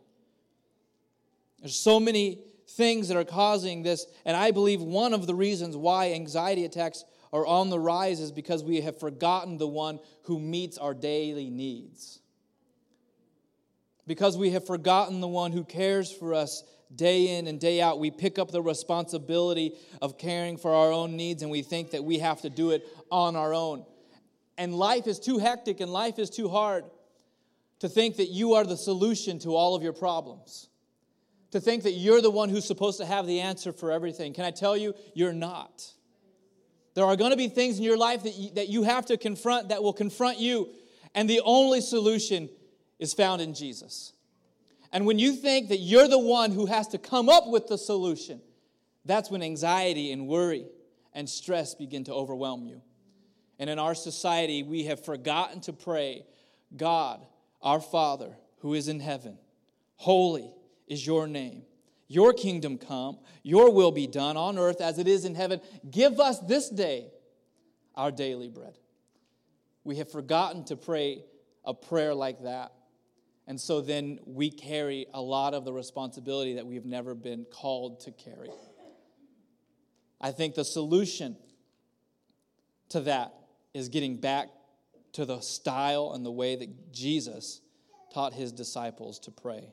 There's 1.61 1.79
so 1.79 1.99
many 1.99 2.41
things 2.71 3.09
that 3.09 3.17
are 3.17 3.25
causing 3.25 3.83
this, 3.83 4.07
and 4.25 4.37
I 4.37 4.51
believe 4.51 4.81
one 4.81 5.15
of 5.15 5.27
the 5.27 5.35
reasons 5.35 5.77
why 5.77 6.13
anxiety 6.13 6.65
attacks 6.65 7.05
are 7.33 7.47
on 7.47 7.71
the 7.71 7.79
rise 7.79 8.21
is 8.21 8.33
because 8.33 8.63
we 8.63 8.81
have 8.83 8.99
forgotten 8.99 9.59
the 9.59 9.67
one 9.67 9.99
who 10.23 10.39
meets 10.39 10.79
our 10.79 10.95
daily 10.95 11.51
needs. 11.51 12.21
Because 14.07 14.37
we 14.37 14.51
have 14.51 14.67
forgotten 14.67 15.21
the 15.21 15.29
one 15.29 15.51
who 15.51 15.65
cares 15.65 16.13
for 16.13 16.35
us 16.35 16.63
day 16.95 17.37
in 17.37 17.49
and 17.49 17.59
day 17.59 17.81
out. 17.81 17.99
We 17.99 18.13
pick 18.13 18.39
up 18.39 18.53
the 18.53 18.63
responsibility 18.63 19.75
of 20.01 20.19
caring 20.19 20.57
for 20.57 20.73
our 20.73 20.93
own 20.93 21.17
needs 21.17 21.43
and 21.43 21.51
we 21.51 21.63
think 21.63 21.91
that 21.91 22.05
we 22.05 22.21
have 22.21 22.43
to 22.43 22.51
do 22.51 22.71
it 22.71 22.87
on 23.11 23.35
our 23.35 23.53
own 23.53 23.85
and 24.59 24.75
life 24.75 25.07
is 25.07 25.19
too 25.19 25.39
hectic 25.39 25.81
and 25.81 25.93
life 25.93 26.19
is 26.19 26.31
too 26.31 26.49
hard 26.49 26.85
to 27.81 27.89
think 27.89 28.17
that 28.17 28.31
you 28.31 28.55
are 28.55 28.65
the 28.65 28.77
solution 28.77 29.39
to 29.41 29.55
all 29.55 29.75
of 29.75 29.83
your 29.83 29.93
problems, 29.93 30.69
to 31.51 31.61
think 31.61 31.83
that 31.83 31.93
you're 31.93 32.23
the 32.23 32.31
one 32.31 32.49
who's 32.49 32.65
supposed 32.65 32.99
to 32.99 33.07
have 33.07 33.27
the 33.27 33.41
answer 33.41 33.73
for 33.73 33.93
everything. 33.93 34.33
Can 34.33 34.45
I 34.45 34.51
tell 34.51 34.77
you, 34.77 34.95
you're 35.15 35.33
not. 35.33 35.91
There 36.95 37.05
are 37.05 37.17
going 37.17 37.33
to 37.33 37.37
be 37.37 37.49
things 37.49 37.77
in 37.79 37.85
your 37.85 37.99
life 37.99 38.23
that 38.23 38.35
you, 38.35 38.51
that 38.55 38.69
you 38.69 38.85
have 38.85 39.07
to 39.07 39.19
confront 39.19 39.69
that 39.69 39.83
will 39.83 39.93
confront 39.93 40.39
you, 40.39 40.71
and 41.15 41.29
the 41.29 41.43
only 41.45 41.83
solution 41.83 42.49
is 42.99 43.13
found 43.13 43.43
in 43.43 43.53
Jesus. 43.53 44.15
And 44.93 45.05
when 45.05 45.19
you 45.19 45.33
think 45.33 45.69
that 45.69 45.79
you're 45.79 46.09
the 46.09 46.19
one 46.19 46.53
who 46.53 46.65
has 46.67 46.89
to 46.89 46.99
come 46.99 47.29
up 47.29 47.49
with 47.49 47.67
the 47.67 47.77
solution, 47.77 48.41
that's 49.05 49.31
when 49.31 49.43
anxiety 49.43 50.11
and 50.13 50.27
worry 50.27 50.67
and 51.13 51.29
stress 51.29 51.75
begin 51.75 52.05
to 52.05 52.15
overwhelm 52.15 52.65
you. 52.65 52.81
And 53.59 53.71
in 53.71 53.79
our 53.79 53.95
society, 53.95 54.63
we 54.63 54.85
have 54.85 55.05
forgotten 55.05 55.61
to 55.63 55.73
pray, 55.73 56.27
God, 56.77 57.25
our 57.63 57.81
Father, 57.81 58.37
who 58.59 58.75
is 58.75 58.89
in 58.89 59.01
heaven, 59.01 59.39
holy 59.97 60.53
is 60.87 61.07
your 61.07 61.27
name. 61.27 61.63
Your 62.09 62.33
kingdom 62.33 62.79
come, 62.79 63.19
your 63.43 63.73
will 63.73 63.91
be 63.91 64.07
done 64.07 64.37
on 64.37 64.59
earth 64.59 64.81
as 64.81 64.99
it 64.99 65.09
is 65.09 65.25
in 65.25 65.35
heaven. 65.35 65.61
Give 65.91 66.21
us 66.21 66.39
this 66.39 66.69
day 66.69 67.11
our 67.97 68.13
daily 68.13 68.49
bread. 68.49 68.79
We 69.83 69.97
have 69.97 70.11
forgotten 70.11 70.65
to 70.67 70.77
pray 70.77 71.25
a 71.65 71.75
prayer 71.75 72.15
like 72.15 72.43
that. 72.45 72.73
And 73.49 73.61
so 73.61 73.81
then 73.81 74.19
we 74.25 74.51
carry 74.51 75.07
a 75.15 75.21
lot 75.21 75.55
of 75.55 75.65
the 75.65 75.73
responsibility 75.73 76.55
that 76.55 76.67
we've 76.67 76.85
never 76.85 77.15
been 77.15 77.45
called 77.45 78.01
to 78.01 78.13
carry. 78.13 78.51
I 80.21 80.31
think 80.31 80.55
the 80.55 80.65
solution 80.65 81.37
to 82.91 83.01
that 83.01 83.35
is 83.77 83.91
getting 83.91 84.17
back 84.17 84.49
to 85.13 85.27
the 85.27 85.41
style 85.41 86.13
and 86.15 86.25
the 86.25 86.31
way 86.31 86.57
that 86.57 86.93
Jesus 86.93 87.61
taught 88.13 88.33
his 88.33 88.51
disciples 88.51 89.19
to 89.21 89.31
pray. 89.31 89.69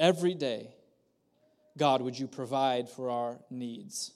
Every 0.00 0.34
day, 0.34 0.74
God, 1.76 2.00
would 2.00 2.18
you 2.18 2.26
provide 2.26 2.88
for 2.88 3.10
our 3.10 3.38
needs? 3.50 4.12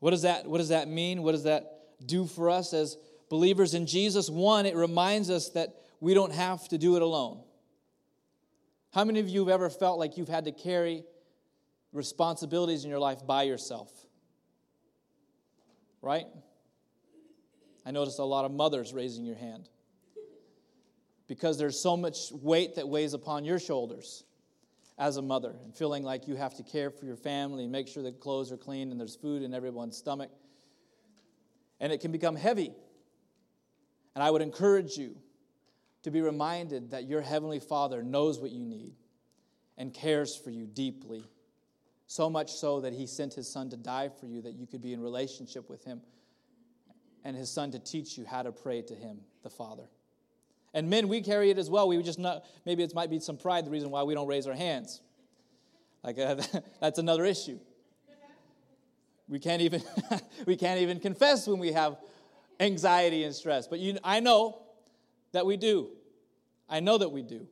What 0.00 0.12
does 0.12 0.22
that, 0.22 0.46
what 0.46 0.58
does 0.58 0.70
that 0.70 0.88
mean? 0.88 1.22
What 1.22 1.32
does 1.32 1.44
that 1.44 1.80
do 2.06 2.26
for 2.26 2.48
us 2.48 2.72
as 2.72 2.96
believers 3.28 3.74
in 3.74 3.86
Jesus? 3.86 4.30
One, 4.30 4.64
it 4.64 4.74
reminds 4.74 5.28
us 5.28 5.50
that 5.50 5.74
we 6.00 6.14
don't 6.14 6.32
have 6.32 6.66
to 6.68 6.78
do 6.78 6.96
it 6.96 7.02
alone. 7.02 7.42
How 8.94 9.04
many 9.04 9.20
of 9.20 9.28
you 9.28 9.40
have 9.40 9.50
ever 9.50 9.68
felt 9.68 9.98
like 9.98 10.16
you've 10.16 10.28
had 10.28 10.46
to 10.46 10.52
carry 10.52 11.04
responsibilities 11.92 12.84
in 12.84 12.90
your 12.90 12.98
life 12.98 13.26
by 13.26 13.42
yourself? 13.42 13.90
Right? 16.00 16.26
I 17.88 17.90
noticed 17.90 18.18
a 18.18 18.24
lot 18.24 18.44
of 18.44 18.52
mothers 18.52 18.92
raising 18.92 19.24
your 19.24 19.36
hand 19.36 19.66
because 21.26 21.56
there's 21.56 21.80
so 21.80 21.96
much 21.96 22.30
weight 22.32 22.74
that 22.74 22.86
weighs 22.86 23.14
upon 23.14 23.46
your 23.46 23.58
shoulders 23.58 24.24
as 24.98 25.16
a 25.16 25.22
mother 25.22 25.54
and 25.64 25.74
feeling 25.74 26.02
like 26.02 26.28
you 26.28 26.36
have 26.36 26.54
to 26.56 26.62
care 26.62 26.90
for 26.90 27.06
your 27.06 27.16
family 27.16 27.62
and 27.62 27.72
make 27.72 27.88
sure 27.88 28.02
that 28.02 28.20
clothes 28.20 28.52
are 28.52 28.58
clean 28.58 28.90
and 28.90 29.00
there's 29.00 29.16
food 29.16 29.42
in 29.42 29.54
everyone's 29.54 29.96
stomach. 29.96 30.30
And 31.80 31.90
it 31.90 32.02
can 32.02 32.12
become 32.12 32.36
heavy. 32.36 32.74
And 34.14 34.22
I 34.22 34.30
would 34.30 34.42
encourage 34.42 34.98
you 34.98 35.16
to 36.02 36.10
be 36.10 36.20
reminded 36.20 36.90
that 36.90 37.08
your 37.08 37.22
Heavenly 37.22 37.58
Father 37.58 38.02
knows 38.02 38.38
what 38.38 38.50
you 38.50 38.66
need 38.66 38.92
and 39.78 39.94
cares 39.94 40.36
for 40.36 40.50
you 40.50 40.66
deeply. 40.66 41.24
So 42.06 42.28
much 42.28 42.52
so 42.52 42.82
that 42.82 42.92
He 42.92 43.06
sent 43.06 43.32
His 43.32 43.50
Son 43.50 43.70
to 43.70 43.78
die 43.78 44.10
for 44.10 44.26
you 44.26 44.42
that 44.42 44.56
you 44.56 44.66
could 44.66 44.82
be 44.82 44.92
in 44.92 45.00
relationship 45.00 45.70
with 45.70 45.84
Him 45.84 46.02
and 47.24 47.36
His 47.36 47.50
Son 47.50 47.70
to 47.72 47.78
teach 47.78 48.16
you 48.16 48.24
how 48.24 48.42
to 48.42 48.52
pray 48.52 48.82
to 48.82 48.94
Him, 48.94 49.20
the 49.42 49.50
Father. 49.50 49.88
And 50.74 50.90
men, 50.90 51.08
we 51.08 51.22
carry 51.22 51.50
it 51.50 51.58
as 51.58 51.70
well. 51.70 51.88
We 51.88 52.02
just 52.02 52.18
not, 52.18 52.44
maybe 52.66 52.82
it 52.82 52.94
might 52.94 53.10
be 53.10 53.20
some 53.20 53.36
pride 53.36 53.64
the 53.64 53.70
reason 53.70 53.90
why 53.90 54.02
we 54.02 54.14
don't 54.14 54.26
raise 54.26 54.46
our 54.46 54.54
hands. 54.54 55.00
Like 56.02 56.18
uh, 56.18 56.36
that's 56.80 56.98
another 56.98 57.24
issue. 57.24 57.58
We 59.28 59.38
can't 59.38 59.62
even 59.62 59.82
we 60.46 60.56
can't 60.56 60.80
even 60.80 61.00
confess 61.00 61.46
when 61.46 61.58
we 61.58 61.72
have 61.72 61.96
anxiety 62.60 63.24
and 63.24 63.34
stress. 63.34 63.66
But 63.66 63.78
you, 63.78 63.98
I 64.02 64.20
know 64.20 64.62
that 65.32 65.44
we 65.44 65.56
do. 65.56 65.90
I 66.68 66.80
know 66.80 66.98
that 66.98 67.10
we 67.10 67.22
do. 67.22 67.46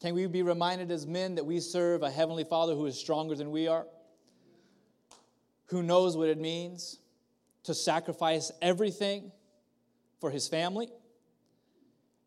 Can 0.00 0.14
we 0.14 0.26
be 0.26 0.42
reminded 0.42 0.90
as 0.90 1.06
men 1.06 1.36
that 1.36 1.44
we 1.44 1.60
serve 1.60 2.02
a 2.02 2.10
heavenly 2.10 2.44
Father 2.44 2.74
who 2.74 2.84
is 2.86 2.98
stronger 2.98 3.34
than 3.34 3.50
we 3.50 3.68
are? 3.68 3.86
Who 5.66 5.82
knows 5.82 6.16
what 6.16 6.28
it 6.28 6.38
means 6.38 6.98
to 7.64 7.74
sacrifice 7.74 8.50
everything 8.62 9.32
for 10.20 10.30
his 10.30 10.48
family? 10.48 10.88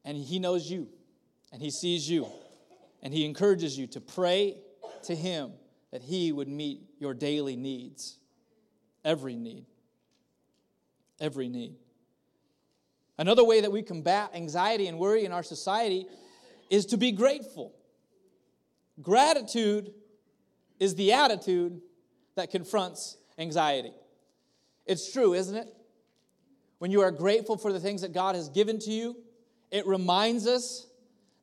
and 0.07 0.17
He 0.17 0.39
knows 0.39 0.71
you, 0.71 0.87
and 1.51 1.61
He 1.61 1.69
sees 1.69 2.09
you, 2.09 2.27
and 3.03 3.13
He 3.13 3.25
encourages 3.25 3.77
you 3.77 3.87
to 3.87 4.01
pray 4.01 4.57
to 5.03 5.13
Him 5.13 5.51
that 5.91 6.01
He 6.01 6.31
would 6.31 6.47
meet 6.47 6.81
your 6.97 7.13
daily 7.13 7.57
needs. 7.57 8.17
Every 9.03 9.35
need. 9.35 9.65
Every 11.19 11.49
need. 11.49 11.75
Another 13.17 13.43
way 13.43 13.59
that 13.61 13.71
we 13.71 13.83
combat 13.83 14.31
anxiety 14.33 14.87
and 14.87 14.97
worry 14.97 15.25
in 15.25 15.33
our 15.33 15.43
society 15.43 16.07
is 16.69 16.85
to 16.87 16.97
be 16.97 17.11
grateful. 17.11 17.73
Gratitude 19.01 19.93
is 20.79 20.95
the 20.95 21.11
attitude 21.11 21.81
that 22.35 22.49
confronts 22.49 23.17
anxiety. 23.37 23.91
It's 24.87 25.11
true, 25.11 25.33
isn't 25.33 25.55
it? 25.55 25.67
When 26.79 26.91
you 26.91 27.01
are 27.01 27.11
grateful 27.11 27.57
for 27.57 27.73
the 27.73 27.79
things 27.79 28.01
that 28.01 28.13
God 28.13 28.35
has 28.35 28.49
given 28.49 28.79
to 28.79 28.91
you, 28.91 29.17
it 29.71 29.85
reminds 29.85 30.47
us 30.47 30.87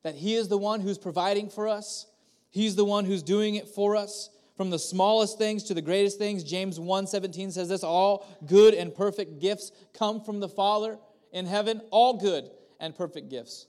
that 0.03 0.15
He 0.15 0.35
is 0.35 0.47
the 0.47 0.57
one 0.57 0.81
who's 0.81 0.97
providing 0.97 1.49
for 1.49 1.67
us. 1.67 2.07
He's 2.49 2.75
the 2.75 2.85
one 2.85 3.05
who's 3.05 3.21
doing 3.21 3.55
it 3.55 3.67
for 3.67 3.95
us. 3.95 4.29
From 4.55 4.69
the 4.69 4.79
smallest 4.79 5.37
things 5.37 5.63
to 5.65 5.73
the 5.73 5.81
greatest 5.81 6.17
things, 6.17 6.43
James 6.43 6.79
1:17 6.79 7.51
says 7.51 7.67
this, 7.67 7.83
all 7.83 8.25
good 8.45 8.73
and 8.73 8.95
perfect 8.95 9.39
gifts 9.39 9.71
come 9.93 10.21
from 10.21 10.39
the 10.39 10.47
Father 10.47 10.97
in 11.33 11.45
heaven, 11.45 11.81
all 11.91 12.13
good 12.13 12.49
and 12.79 12.95
perfect 12.95 13.29
gifts. 13.29 13.67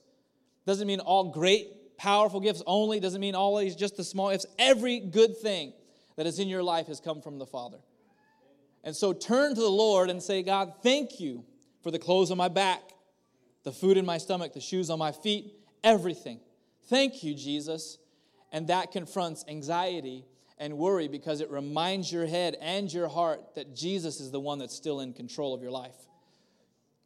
Doesn't 0.65 0.87
mean 0.87 1.01
all 1.01 1.25
great, 1.25 1.97
powerful 1.97 2.39
gifts 2.39 2.63
only, 2.65 3.01
doesn't 3.01 3.19
mean 3.19 3.35
always 3.35 3.75
just 3.75 3.97
the 3.97 4.03
small 4.03 4.31
gifts. 4.31 4.45
Every 4.57 4.99
good 4.99 5.37
thing 5.37 5.73
that 6.15 6.25
is 6.25 6.39
in 6.39 6.47
your 6.47 6.63
life 6.63 6.87
has 6.87 7.01
come 7.01 7.21
from 7.21 7.37
the 7.37 7.45
Father. 7.45 7.79
And 8.87 8.95
so 8.95 9.11
turn 9.11 9.53
to 9.53 9.59
the 9.59 9.69
Lord 9.69 10.09
and 10.09 10.23
say, 10.23 10.41
God, 10.41 10.75
thank 10.81 11.19
you 11.19 11.43
for 11.83 11.91
the 11.91 11.99
clothes 11.99 12.31
on 12.31 12.37
my 12.37 12.47
back 12.47 12.81
the 13.65 13.73
food 13.73 13.97
in 13.97 14.05
my 14.05 14.17
stomach, 14.17 14.53
the 14.53 14.61
shoes 14.61 14.89
on 14.89 14.97
my 14.97 15.11
feet, 15.11 15.53
everything. 15.83 16.39
Thank 16.85 17.21
you, 17.21 17.33
Jesus. 17.33 17.97
And 18.53 18.69
that 18.69 18.93
confronts 18.93 19.43
anxiety 19.49 20.23
and 20.57 20.77
worry 20.77 21.09
because 21.09 21.41
it 21.41 21.51
reminds 21.51 22.09
your 22.09 22.25
head 22.25 22.55
and 22.61 22.91
your 22.93 23.09
heart 23.09 23.55
that 23.55 23.75
Jesus 23.75 24.21
is 24.21 24.31
the 24.31 24.39
one 24.39 24.57
that's 24.57 24.73
still 24.73 25.01
in 25.01 25.11
control 25.11 25.53
of 25.53 25.61
your 25.61 25.71
life. 25.71 25.97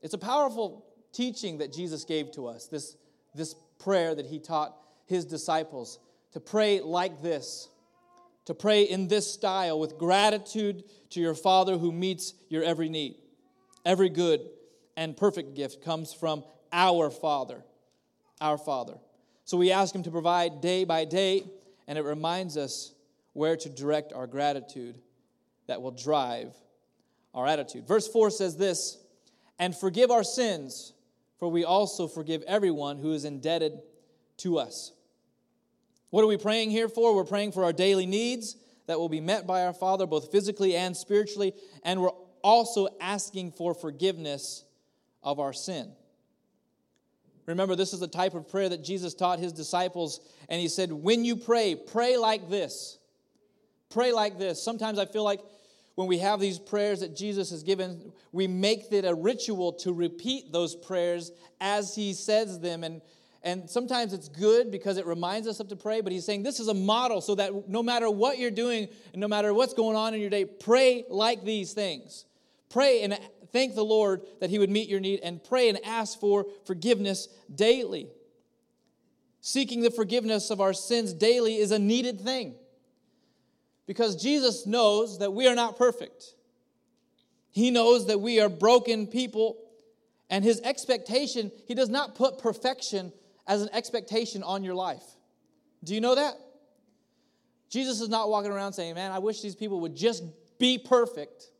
It's 0.03 0.13
a 0.13 0.19
powerful 0.19 0.85
teaching 1.13 1.57
that 1.57 1.73
Jesus 1.73 2.03
gave 2.03 2.31
to 2.33 2.45
us, 2.45 2.67
this, 2.67 2.95
this 3.33 3.55
prayer 3.79 4.13
that 4.13 4.27
he 4.27 4.37
taught 4.37 4.77
his 5.07 5.25
disciples 5.25 5.97
to 6.33 6.39
pray 6.39 6.79
like 6.79 7.23
this, 7.23 7.69
to 8.45 8.53
pray 8.53 8.83
in 8.83 9.07
this 9.07 9.31
style 9.31 9.79
with 9.79 9.97
gratitude 9.97 10.83
to 11.11 11.19
your 11.19 11.35
Father 11.35 11.77
who 11.77 11.91
meets 11.91 12.33
your 12.49 12.63
every 12.63 12.89
need, 12.89 13.15
every 13.85 14.09
good 14.09 14.41
and 14.97 15.15
perfect 15.15 15.55
gift 15.55 15.83
comes 15.83 16.13
from 16.13 16.43
our 16.71 17.09
Father. 17.09 17.63
Our 18.39 18.57
Father. 18.57 18.97
So 19.45 19.57
we 19.57 19.71
ask 19.71 19.93
Him 19.93 20.03
to 20.03 20.11
provide 20.11 20.61
day 20.61 20.83
by 20.83 21.05
day, 21.05 21.43
and 21.87 21.97
it 21.97 22.03
reminds 22.03 22.57
us 22.57 22.93
where 23.33 23.55
to 23.55 23.69
direct 23.69 24.13
our 24.13 24.27
gratitude 24.27 24.97
that 25.67 25.81
will 25.81 25.91
drive 25.91 26.53
our 27.33 27.47
attitude. 27.47 27.87
Verse 27.87 28.07
4 28.07 28.29
says 28.29 28.57
this 28.57 28.97
And 29.59 29.75
forgive 29.75 30.11
our 30.11 30.23
sins, 30.23 30.93
for 31.37 31.49
we 31.49 31.63
also 31.63 32.07
forgive 32.07 32.41
everyone 32.43 32.97
who 32.97 33.13
is 33.13 33.25
indebted 33.25 33.79
to 34.37 34.57
us. 34.57 34.91
What 36.11 36.23
are 36.23 36.27
we 36.27 36.37
praying 36.37 36.71
here 36.71 36.89
for? 36.89 37.15
We're 37.15 37.23
praying 37.23 37.53
for 37.53 37.63
our 37.63 37.73
daily 37.73 38.05
needs 38.05 38.57
that 38.87 38.99
will 38.99 39.09
be 39.09 39.21
met 39.21 39.47
by 39.47 39.65
our 39.65 39.73
Father, 39.73 40.05
both 40.05 40.31
physically 40.31 40.75
and 40.75 40.95
spiritually, 40.95 41.53
and 41.83 42.01
we're 42.01 42.11
also 42.43 42.89
asking 42.99 43.53
for 43.53 43.73
forgiveness 43.73 44.65
of 45.23 45.39
our 45.39 45.53
sin. 45.53 45.91
Remember, 47.45 47.75
this 47.75 47.93
is 47.93 47.99
the 47.99 48.07
type 48.07 48.33
of 48.33 48.49
prayer 48.49 48.69
that 48.69 48.83
Jesus 48.83 49.13
taught 49.13 49.39
his 49.39 49.53
disciples, 49.53 50.19
and 50.49 50.59
he 50.59 50.67
said, 50.67 50.91
When 50.91 51.23
you 51.23 51.37
pray, 51.37 51.75
pray 51.75 52.17
like 52.17 52.49
this. 52.49 52.97
Pray 53.89 54.11
like 54.11 54.37
this. 54.37 54.61
Sometimes 54.61 54.99
I 54.99 55.05
feel 55.05 55.23
like 55.23 55.41
when 55.95 56.07
we 56.07 56.17
have 56.19 56.39
these 56.39 56.59
prayers 56.59 57.01
that 57.01 57.15
Jesus 57.15 57.51
has 57.51 57.63
given, 57.63 58.11
we 58.31 58.47
make 58.47 58.91
it 58.91 59.05
a 59.05 59.13
ritual 59.13 59.73
to 59.73 59.93
repeat 59.93 60.51
those 60.51 60.75
prayers 60.75 61.31
as 61.59 61.95
he 61.95 62.13
says 62.13 62.59
them. 62.59 62.83
And, 62.83 63.01
and 63.43 63.67
sometimes 63.69 64.13
it's 64.13 64.29
good 64.29 64.69
because 64.69 64.97
it 64.97 65.05
reminds 65.05 65.47
us 65.47 65.59
of 65.59 65.67
to 65.69 65.75
pray, 65.75 66.01
but 66.01 66.11
he's 66.11 66.25
saying 66.25 66.43
this 66.43 66.59
is 66.59 66.67
a 66.67 66.73
model 66.73 67.21
so 67.21 67.35
that 67.35 67.67
no 67.67 67.81
matter 67.81 68.09
what 68.09 68.37
you're 68.37 68.51
doing, 68.51 68.87
and 69.13 69.21
no 69.21 69.27
matter 69.27 69.53
what's 69.53 69.73
going 69.73 69.95
on 69.95 70.13
in 70.13 70.21
your 70.21 70.29
day, 70.29 70.45
pray 70.45 71.05
like 71.09 71.43
these 71.43 71.73
things. 71.73 72.25
Pray 72.69 73.01
and 73.01 73.19
thank 73.51 73.75
the 73.75 73.83
Lord 73.83 74.21
that 74.39 74.49
He 74.49 74.59
would 74.59 74.69
meet 74.69 74.87
your 74.87 74.99
need 74.99 75.21
and 75.23 75.43
pray 75.43 75.69
and 75.69 75.79
ask 75.83 76.19
for 76.19 76.45
forgiveness 76.65 77.27
daily. 77.53 78.07
Seeking 79.41 79.81
the 79.81 79.91
forgiveness 79.91 80.51
of 80.51 80.61
our 80.61 80.73
sins 80.73 81.13
daily 81.13 81.57
is 81.57 81.71
a 81.71 81.79
needed 81.79 82.21
thing 82.21 82.53
because 83.87 84.21
Jesus 84.21 84.67
knows 84.67 85.17
that 85.17 85.33
we 85.33 85.47
are 85.47 85.55
not 85.55 85.77
perfect. 85.77 86.35
He 87.49 87.71
knows 87.71 88.05
that 88.07 88.21
we 88.21 88.39
are 88.39 88.47
broken 88.49 89.07
people, 89.07 89.57
and 90.29 90.45
His 90.45 90.61
expectation, 90.61 91.51
He 91.67 91.73
does 91.73 91.89
not 91.89 92.13
put 92.13 92.37
perfection 92.37 93.11
as 93.47 93.61
an 93.61 93.69
expectation 93.73 94.43
on 94.43 94.63
your 94.63 94.75
life. 94.75 95.03
Do 95.83 95.95
you 95.95 96.01
know 96.01 96.15
that? 96.15 96.35
Jesus 97.69 98.01
is 98.01 98.09
not 98.09 98.29
walking 98.29 98.51
around 98.51 98.73
saying, 98.73 98.95
Man, 98.95 99.11
I 99.11 99.19
wish 99.19 99.41
these 99.41 99.55
people 99.55 99.79
would 99.81 99.95
just 99.95 100.23
be 100.59 100.77
perfect. 100.77 101.51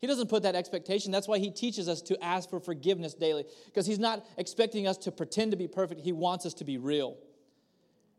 He 0.00 0.06
doesn't 0.06 0.28
put 0.28 0.42
that 0.44 0.54
expectation. 0.54 1.12
That's 1.12 1.28
why 1.28 1.38
he 1.38 1.50
teaches 1.50 1.88
us 1.88 2.00
to 2.02 2.22
ask 2.24 2.48
for 2.48 2.58
forgiveness 2.58 3.14
daily, 3.14 3.44
because 3.66 3.86
he's 3.86 3.98
not 3.98 4.26
expecting 4.38 4.86
us 4.86 4.96
to 4.98 5.12
pretend 5.12 5.50
to 5.50 5.56
be 5.56 5.68
perfect. 5.68 6.00
He 6.00 6.12
wants 6.12 6.46
us 6.46 6.54
to 6.54 6.64
be 6.64 6.78
real. 6.78 7.16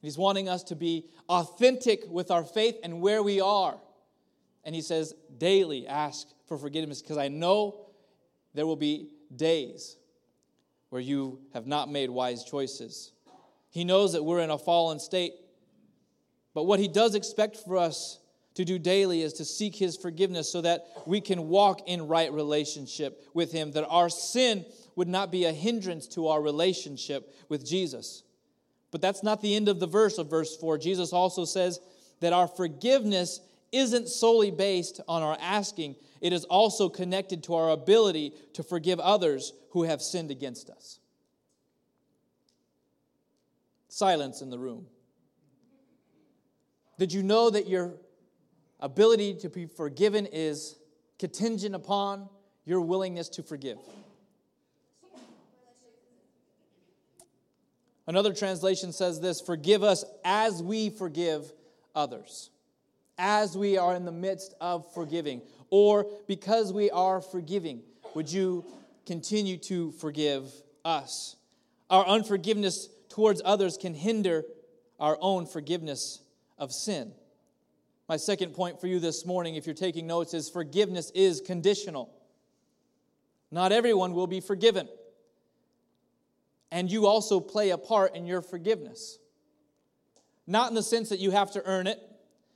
He's 0.01 0.17
wanting 0.17 0.47
us 0.47 0.63
to 0.65 0.75
be 0.75 1.05
authentic 1.29 2.03
with 2.07 2.31
our 2.31 2.43
faith 2.43 2.77
and 2.83 3.01
where 3.01 3.21
we 3.21 3.41
are. 3.41 3.79
And 4.63 4.75
he 4.75 4.81
says, 4.81 5.13
daily 5.37 5.87
ask 5.87 6.27
for 6.47 6.57
forgiveness, 6.57 7.01
because 7.01 7.17
I 7.17 7.27
know 7.27 7.87
there 8.53 8.65
will 8.65 8.75
be 8.75 9.09
days 9.35 9.97
where 10.91 11.01
you 11.01 11.39
have 11.53 11.65
not 11.65 11.89
made 11.89 12.09
wise 12.09 12.43
choices. 12.43 13.13
He 13.69 13.85
knows 13.85 14.11
that 14.11 14.23
we're 14.23 14.41
in 14.41 14.49
a 14.49 14.57
fallen 14.57 14.99
state. 14.99 15.33
But 16.53 16.65
what 16.65 16.81
he 16.81 16.89
does 16.89 17.15
expect 17.15 17.55
for 17.55 17.77
us 17.77 18.19
to 18.55 18.65
do 18.65 18.77
daily 18.77 19.21
is 19.21 19.31
to 19.33 19.45
seek 19.45 19.73
his 19.73 19.95
forgiveness 19.95 20.51
so 20.51 20.59
that 20.59 20.85
we 21.05 21.21
can 21.21 21.47
walk 21.47 21.87
in 21.87 22.09
right 22.09 22.31
relationship 22.33 23.23
with 23.33 23.53
him, 23.53 23.71
that 23.71 23.87
our 23.87 24.09
sin 24.09 24.65
would 24.97 25.07
not 25.07 25.31
be 25.31 25.45
a 25.45 25.53
hindrance 25.53 26.07
to 26.07 26.27
our 26.27 26.41
relationship 26.41 27.33
with 27.47 27.65
Jesus. 27.65 28.23
But 28.91 29.01
that's 29.01 29.23
not 29.23 29.41
the 29.41 29.55
end 29.55 29.69
of 29.69 29.79
the 29.79 29.87
verse 29.87 30.17
of 30.17 30.29
verse 30.29 30.57
4. 30.57 30.77
Jesus 30.77 31.13
also 31.13 31.45
says 31.45 31.79
that 32.19 32.33
our 32.33 32.49
forgiveness 32.49 33.39
isn't 33.71 34.09
solely 34.09 34.51
based 34.51 34.99
on 35.07 35.23
our 35.23 35.37
asking, 35.39 35.95
it 36.21 36.31
is 36.31 36.45
also 36.45 36.87
connected 36.87 37.43
to 37.43 37.55
our 37.55 37.71
ability 37.71 38.33
to 38.53 38.63
forgive 38.63 38.99
others 38.99 39.53
who 39.71 39.83
have 39.83 40.01
sinned 40.01 40.31
against 40.31 40.69
us. 40.69 40.99
Silence 43.87 44.41
in 44.41 44.49
the 44.49 44.59
room. 44.59 44.85
Did 46.97 47.11
you 47.11 47.23
know 47.23 47.49
that 47.49 47.67
your 47.67 47.95
ability 48.79 49.33
to 49.41 49.49
be 49.49 49.65
forgiven 49.65 50.27
is 50.31 50.77
contingent 51.17 51.75
upon 51.75 52.29
your 52.63 52.81
willingness 52.81 53.27
to 53.29 53.43
forgive? 53.43 53.79
Another 58.07 58.33
translation 58.33 58.91
says 58.91 59.19
this 59.19 59.41
Forgive 59.41 59.83
us 59.83 60.03
as 60.23 60.61
we 60.61 60.89
forgive 60.89 61.51
others, 61.95 62.49
as 63.17 63.57
we 63.57 63.77
are 63.77 63.95
in 63.95 64.05
the 64.05 64.11
midst 64.11 64.53
of 64.61 64.91
forgiving, 64.93 65.41
or 65.71 66.05
because 66.27 66.71
we 66.71 66.91
are 66.91 67.19
forgiving. 67.19 67.81
Would 68.13 68.31
you 68.31 68.63
continue 69.07 69.57
to 69.57 69.91
forgive 69.93 70.51
us? 70.85 71.35
Our 71.89 72.05
unforgiveness 72.05 72.87
towards 73.09 73.41
others 73.43 73.77
can 73.77 73.95
hinder 73.95 74.43
our 74.99 75.17
own 75.19 75.47
forgiveness 75.47 76.21
of 76.59 76.71
sin. 76.71 77.11
My 78.07 78.17
second 78.17 78.53
point 78.53 78.79
for 78.79 78.85
you 78.85 78.99
this 78.99 79.25
morning, 79.25 79.55
if 79.55 79.65
you're 79.65 79.73
taking 79.73 80.05
notes, 80.05 80.35
is 80.35 80.49
forgiveness 80.49 81.09
is 81.15 81.41
conditional. 81.41 82.13
Not 83.49 83.71
everyone 83.71 84.13
will 84.13 84.27
be 84.27 84.39
forgiven 84.39 84.87
and 86.71 86.89
you 86.89 87.05
also 87.05 87.39
play 87.39 87.71
a 87.71 87.77
part 87.77 88.15
in 88.15 88.25
your 88.25 88.41
forgiveness. 88.41 89.19
Not 90.47 90.69
in 90.69 90.75
the 90.75 90.83
sense 90.83 91.09
that 91.09 91.19
you 91.19 91.31
have 91.31 91.51
to 91.51 91.61
earn 91.65 91.85
it, 91.85 91.99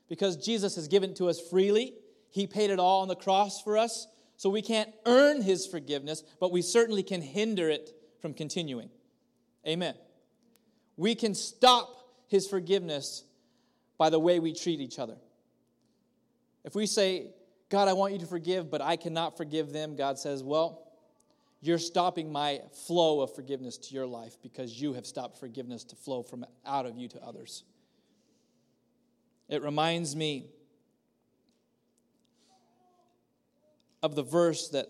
because 0.07 0.38
Jesus 0.38 0.75
has 0.75 0.88
given 0.88 1.13
to 1.15 1.27
us 1.29 1.39
freely. 1.39 1.93
He 2.36 2.48
paid 2.48 2.70
it 2.70 2.80
all 2.80 3.01
on 3.01 3.08
the 3.08 3.15
cross 3.15 3.62
for 3.62 3.77
us, 3.77 4.08
so 4.36 4.50
we 4.50 4.62
can't 4.62 4.89
earn 5.06 5.42
His 5.42 5.65
forgiveness, 5.65 6.22
but 6.42 6.51
we 6.51 6.62
certainly 6.62 7.01
can 7.01 7.22
hinder 7.22 7.70
it 7.70 7.92
from 8.20 8.34
continuing. 8.34 8.89
Amen. 9.65 9.96
We 10.98 11.15
can 11.15 11.34
stop 11.34 11.88
His 12.27 12.46
forgiveness 12.46 13.24
by 13.98 14.10
the 14.10 14.20
way 14.20 14.39
we 14.39 14.51
treat 14.51 14.82
each 14.82 15.00
other. 15.00 15.15
If 16.65 16.75
we 16.75 16.88
say, 16.88 17.27
God, 17.70 17.88
I 17.88 17.94
want 17.94 18.12
you 18.12 18.20
to 18.20 18.25
forgive, 18.25 18.70
but 18.70 18.82
I 18.82 18.98
cannot 18.98 19.38
forgive 19.38 19.72
them, 19.72 19.96
God 19.96 20.20
says, 20.20 20.44
Well, 20.44 20.92
you're 21.62 21.80
stopping 21.80 22.34
my 22.34 22.60
flow 22.86 23.22
of 23.22 23.34
forgiveness 23.34 23.77
to 23.77 23.94
your 23.94 24.08
life 24.08 24.36
because 24.44 24.82
you 24.82 24.92
have 24.92 25.06
stopped 25.06 25.39
forgiveness 25.39 25.86
to 25.86 25.96
flow 25.96 26.22
from 26.22 26.46
out 26.65 26.86
of 26.86 26.98
you 26.98 27.08
to 27.08 27.24
others. 27.24 27.63
It 29.48 29.63
reminds 29.63 30.18
me 30.18 30.50
of 34.01 34.15
the 34.15 34.23
verse 34.23 34.69
that 34.69 34.88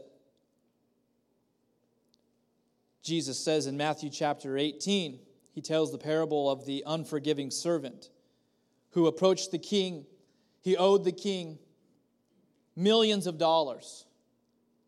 Jesus 3.03 3.39
says 3.39 3.67
in 3.67 3.77
Matthew 3.77 4.09
chapter 4.09 4.57
18. 4.57 5.19
He 5.53 5.61
tells 5.61 5.91
the 5.91 5.97
parable 5.97 6.49
of 6.49 6.65
the 6.65 6.83
unforgiving 6.85 7.51
servant 7.51 8.09
who 8.91 9.07
approached 9.07 9.51
the 9.51 9.59
king. 9.59 10.05
He 10.61 10.75
owed 10.75 11.05
the 11.05 11.11
king 11.11 11.59
millions 12.75 13.27
of 13.27 13.37
dollars 13.37 14.05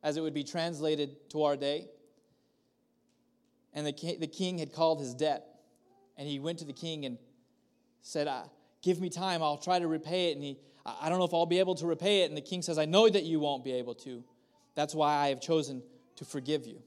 as 0.04 0.18
it 0.18 0.22
would 0.22 0.34
be 0.34 0.44
translated 0.44 1.30
to 1.30 1.44
our 1.44 1.56
day. 1.56 1.88
And 3.74 3.86
the 3.86 3.94
king, 3.94 4.20
the 4.20 4.28
king 4.28 4.58
had 4.58 4.74
called 4.74 5.00
his 5.00 5.14
debt. 5.14 5.46
And 6.18 6.28
he 6.28 6.40
went 6.40 6.60
to 6.60 6.66
the 6.66 6.74
king 6.74 7.06
and 7.06 7.18
said, 8.02 8.28
uh, 8.28 8.44
Give 8.82 9.00
me 9.00 9.10
time, 9.10 9.44
I'll 9.44 9.58
try 9.58 9.80
to 9.80 9.88
repay 9.88 10.32
it. 10.32 10.36
And 10.36 10.44
he, 10.44 10.58
I 11.02 11.10
don't 11.10 11.20
know 11.20 11.26
if 11.26 11.34
I'll 11.34 11.46
be 11.46 11.60
able 11.60 11.76
to 11.76 11.86
repay 11.86 12.22
it. 12.22 12.30
And 12.30 12.38
the 12.38 12.42
king 12.42 12.62
says, 12.62 12.78
I 12.78 12.86
know 12.86 13.10
that 13.10 13.24
you 13.24 13.40
won't 13.40 13.64
be 13.64 13.74
able 13.74 13.96
to. 13.96 14.24
That's 14.76 14.96
why 14.96 15.16
I 15.16 15.30
have 15.30 15.42
chosen 15.42 15.84
to 16.16 16.26
forgive 16.26 16.66
you 16.66 16.82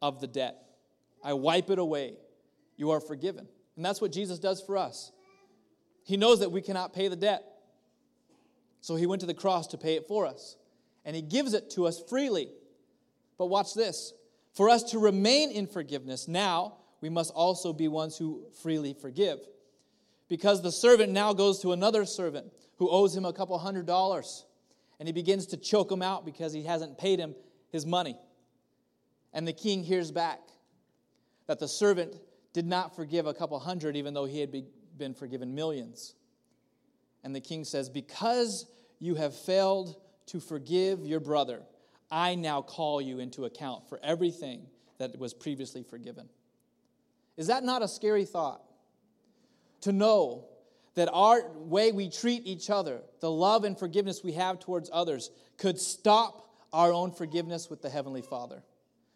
of 0.00 0.20
the 0.20 0.26
debt. 0.26 0.56
I 1.22 1.34
wipe 1.34 1.70
it 1.70 1.78
away. 1.78 2.14
You 2.76 2.90
are 2.90 3.00
forgiven. 3.00 3.46
And 3.76 3.84
that's 3.84 4.00
what 4.00 4.12
Jesus 4.12 4.38
does 4.38 4.62
for 4.62 4.76
us. 4.76 5.12
He 6.04 6.16
knows 6.16 6.40
that 6.40 6.50
we 6.50 6.62
cannot 6.62 6.94
pay 6.94 7.08
the 7.08 7.16
debt. 7.16 7.44
So 8.80 8.96
he 8.96 9.06
went 9.06 9.20
to 9.20 9.26
the 9.26 9.34
cross 9.34 9.66
to 9.68 9.78
pay 9.78 9.96
it 9.96 10.06
for 10.06 10.26
us 10.26 10.56
and 11.06 11.14
He 11.14 11.22
gives 11.22 11.54
it 11.54 11.70
to 11.70 11.86
us 11.86 12.02
freely. 12.10 12.50
But 13.38 13.46
watch 13.46 13.72
this 13.72 14.12
for 14.52 14.68
us 14.68 14.82
to 14.90 14.98
remain 14.98 15.50
in 15.50 15.66
forgiveness, 15.66 16.28
now 16.28 16.78
we 17.00 17.08
must 17.08 17.32
also 17.32 17.72
be 17.72 17.88
ones 17.88 18.18
who 18.18 18.44
freely 18.62 18.92
forgive. 18.92 19.38
Because 20.28 20.60
the 20.60 20.72
servant 20.72 21.12
now 21.12 21.32
goes 21.32 21.62
to 21.62 21.72
another 21.72 22.04
servant 22.04 22.52
who 22.76 22.88
owes 22.90 23.16
him 23.16 23.24
a 23.24 23.32
couple 23.32 23.58
hundred 23.58 23.86
dollars, 23.86 24.44
and 24.98 25.08
he 25.08 25.12
begins 25.12 25.46
to 25.46 25.56
choke 25.56 25.90
him 25.90 26.02
out 26.02 26.24
because 26.24 26.52
he 26.52 26.62
hasn't 26.62 26.98
paid 26.98 27.18
him 27.18 27.34
his 27.70 27.84
money. 27.84 28.16
And 29.32 29.46
the 29.46 29.52
king 29.52 29.82
hears 29.82 30.10
back 30.10 30.40
that 31.46 31.58
the 31.58 31.68
servant 31.68 32.16
did 32.52 32.66
not 32.66 32.96
forgive 32.96 33.26
a 33.26 33.34
couple 33.34 33.58
hundred, 33.58 33.96
even 33.96 34.14
though 34.14 34.24
he 34.24 34.40
had 34.40 34.54
been 34.96 35.14
forgiven 35.14 35.54
millions. 35.54 36.14
And 37.22 37.34
the 37.34 37.40
king 37.40 37.64
says, 37.64 37.88
Because 37.88 38.66
you 38.98 39.14
have 39.16 39.34
failed 39.34 39.96
to 40.26 40.40
forgive 40.40 41.04
your 41.04 41.20
brother, 41.20 41.62
I 42.10 42.34
now 42.34 42.62
call 42.62 43.00
you 43.00 43.18
into 43.18 43.44
account 43.44 43.88
for 43.88 44.00
everything 44.02 44.66
that 44.98 45.18
was 45.18 45.34
previously 45.34 45.82
forgiven. 45.82 46.28
Is 47.36 47.48
that 47.48 47.62
not 47.62 47.82
a 47.82 47.88
scary 47.88 48.24
thought? 48.24 48.62
To 49.82 49.92
know 49.92 50.46
that 50.96 51.08
our 51.12 51.48
way 51.54 51.92
we 51.92 52.10
treat 52.10 52.46
each 52.46 52.68
other, 52.68 53.00
the 53.20 53.30
love 53.30 53.64
and 53.64 53.78
forgiveness 53.78 54.24
we 54.24 54.32
have 54.32 54.58
towards 54.58 54.90
others, 54.92 55.30
could 55.56 55.78
stop 55.78 56.50
our 56.72 56.92
own 56.92 57.12
forgiveness 57.12 57.70
with 57.70 57.80
the 57.80 57.88
Heavenly 57.88 58.22
Father, 58.22 58.62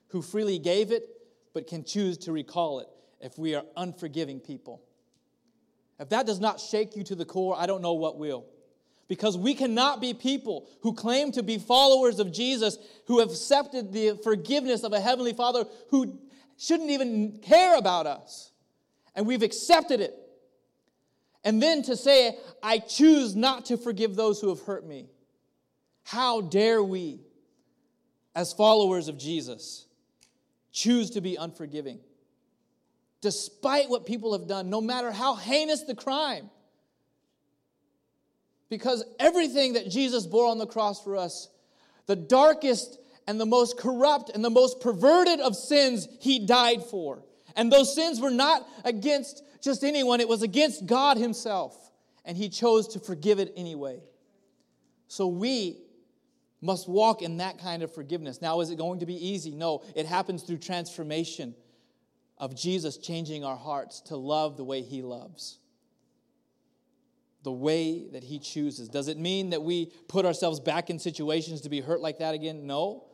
who 0.09 0.23
freely 0.23 0.59
gave 0.59 0.93
it 0.93 1.05
but 1.53 1.67
can 1.67 1.83
choose 1.83 2.17
to 2.19 2.33
recall 2.33 2.79
it 2.79 2.87
if 3.21 3.37
we 3.37 3.55
are 3.55 3.65
unforgiving 3.77 4.39
people. 4.39 4.83
If 5.99 6.11
that 6.11 6.27
does 6.27 6.39
not 6.39 6.61
shake 6.61 6.97
you 6.97 7.03
to 7.05 7.15
the 7.15 7.25
core, 7.25 7.57
I 7.59 7.67
don't 7.67 7.83
know 7.83 7.95
what 7.95 8.17
will 8.17 8.47
because 9.11 9.37
we 9.37 9.55
cannot 9.55 10.01
be 10.01 10.15
people 10.15 10.69
who 10.83 10.95
claim 10.95 11.33
to 11.33 11.43
be 11.43 11.59
followers 11.59 12.21
of 12.21 12.31
Jesus, 12.31 12.79
who 13.07 13.19
have 13.19 13.31
accepted 13.31 13.93
the 13.93 14.17
forgiveness 14.23 14.85
of 14.85 14.93
a 14.93 15.01
Heavenly 15.01 15.33
Father 15.33 15.65
who 15.89 16.17
shouldn't 16.57 16.91
even 16.91 17.39
care 17.39 17.77
about 17.77 18.07
us. 18.07 18.53
And 19.17 19.27
we've 19.27 19.43
accepted 19.43 20.01
it. 20.01 20.15
And 21.45 21.63
then 21.63 21.83
to 21.85 21.97
say, 21.97 22.37
I 22.63 22.79
choose 22.79 23.35
not 23.35 23.67
to 23.67 23.77
forgive 23.77 24.15
those 24.15 24.41
who 24.41 24.51
have 24.51 24.61
hurt 24.63 24.87
me. 24.87 25.09
How 26.05 26.41
dare 26.41 26.83
we, 26.83 27.21
as 28.35 28.53
followers 28.53 29.09
of 29.09 29.19
Jesus, 29.19 29.87
choose 30.73 31.11
to 31.11 31.21
be 31.21 31.37
unforgiving? 31.37 32.01
Despite 33.21 33.89
what 33.89 34.07
people 34.07 34.33
have 34.33 34.47
done, 34.47 34.71
no 34.71 34.81
matter 34.81 35.13
how 35.13 35.35
heinous 35.35 35.83
the 35.83 35.95
crime, 35.95 36.51
because 38.69 39.05
everything 39.19 39.75
that 39.75 39.91
Jesus 39.91 40.27
bore 40.27 40.47
on 40.47 40.59
the 40.59 40.67
cross 40.67 41.03
for 41.03 41.17
us, 41.17 41.49
the 42.07 42.17
darkest 42.17 42.99
and 43.27 43.39
the 43.39 43.47
most 43.47 43.79
corrupt 43.79 44.31
and 44.35 44.45
the 44.45 44.51
most 44.51 44.81
perverted 44.81 45.41
of 45.41 45.55
sins, 45.57 46.09
he 46.21 46.45
died 46.47 46.83
for. 46.85 47.23
And 47.57 47.73
those 47.73 47.95
sins 47.95 48.21
were 48.21 48.31
not 48.31 48.67
against 48.85 49.43
just 49.63 49.85
anyone, 49.85 50.21
it 50.21 50.29
was 50.29 50.43
against 50.43 50.87
God 50.87 51.17
himself. 51.17 51.91
And 52.25 52.37
he 52.37 52.49
chose 52.49 52.89
to 52.89 53.01
forgive 53.01 53.39
it 53.39 53.53
anyway. 53.57 54.01
So 55.09 55.27
we 55.27 55.79
must 56.61 56.89
walk 56.89 57.23
in 57.23 57.39
that 57.39 57.59
kind 57.59 57.83
of 57.83 57.93
forgiveness. 57.93 58.41
Now, 58.43 58.61
is 58.61 58.71
it 58.71 58.77
going 58.77 59.01
to 59.01 59.07
be 59.07 59.15
easy? 59.15 59.55
No, 59.55 59.83
it 59.97 60.07
happens 60.07 60.43
through 60.43 60.59
transformation 60.59 61.55
of 62.39 62.55
Jesus 62.55 62.97
changing 62.97 63.45
our 63.45 63.57
hearts 63.57 64.01
to 64.03 64.17
love 64.17 64.57
the 64.57 64.65
way 64.65 64.83
he 64.83 65.03
loves. 65.03 65.59
the 67.43 67.53
way 67.53 68.07
that 68.13 68.23
He 68.23 68.39
chooses. 68.39 68.89
Does 68.89 69.09
it 69.09 69.19
mean 69.19 69.51
that 69.51 69.63
we 69.63 69.87
put 70.09 70.27
ourselves 70.27 70.61
back 70.61 70.91
in 70.91 70.99
situations 70.99 71.63
to 71.63 71.71
be 71.71 71.81
hurt 71.81 72.01
like 72.01 72.19
that 72.19 72.35
again? 72.35 72.67
No. 72.67 73.05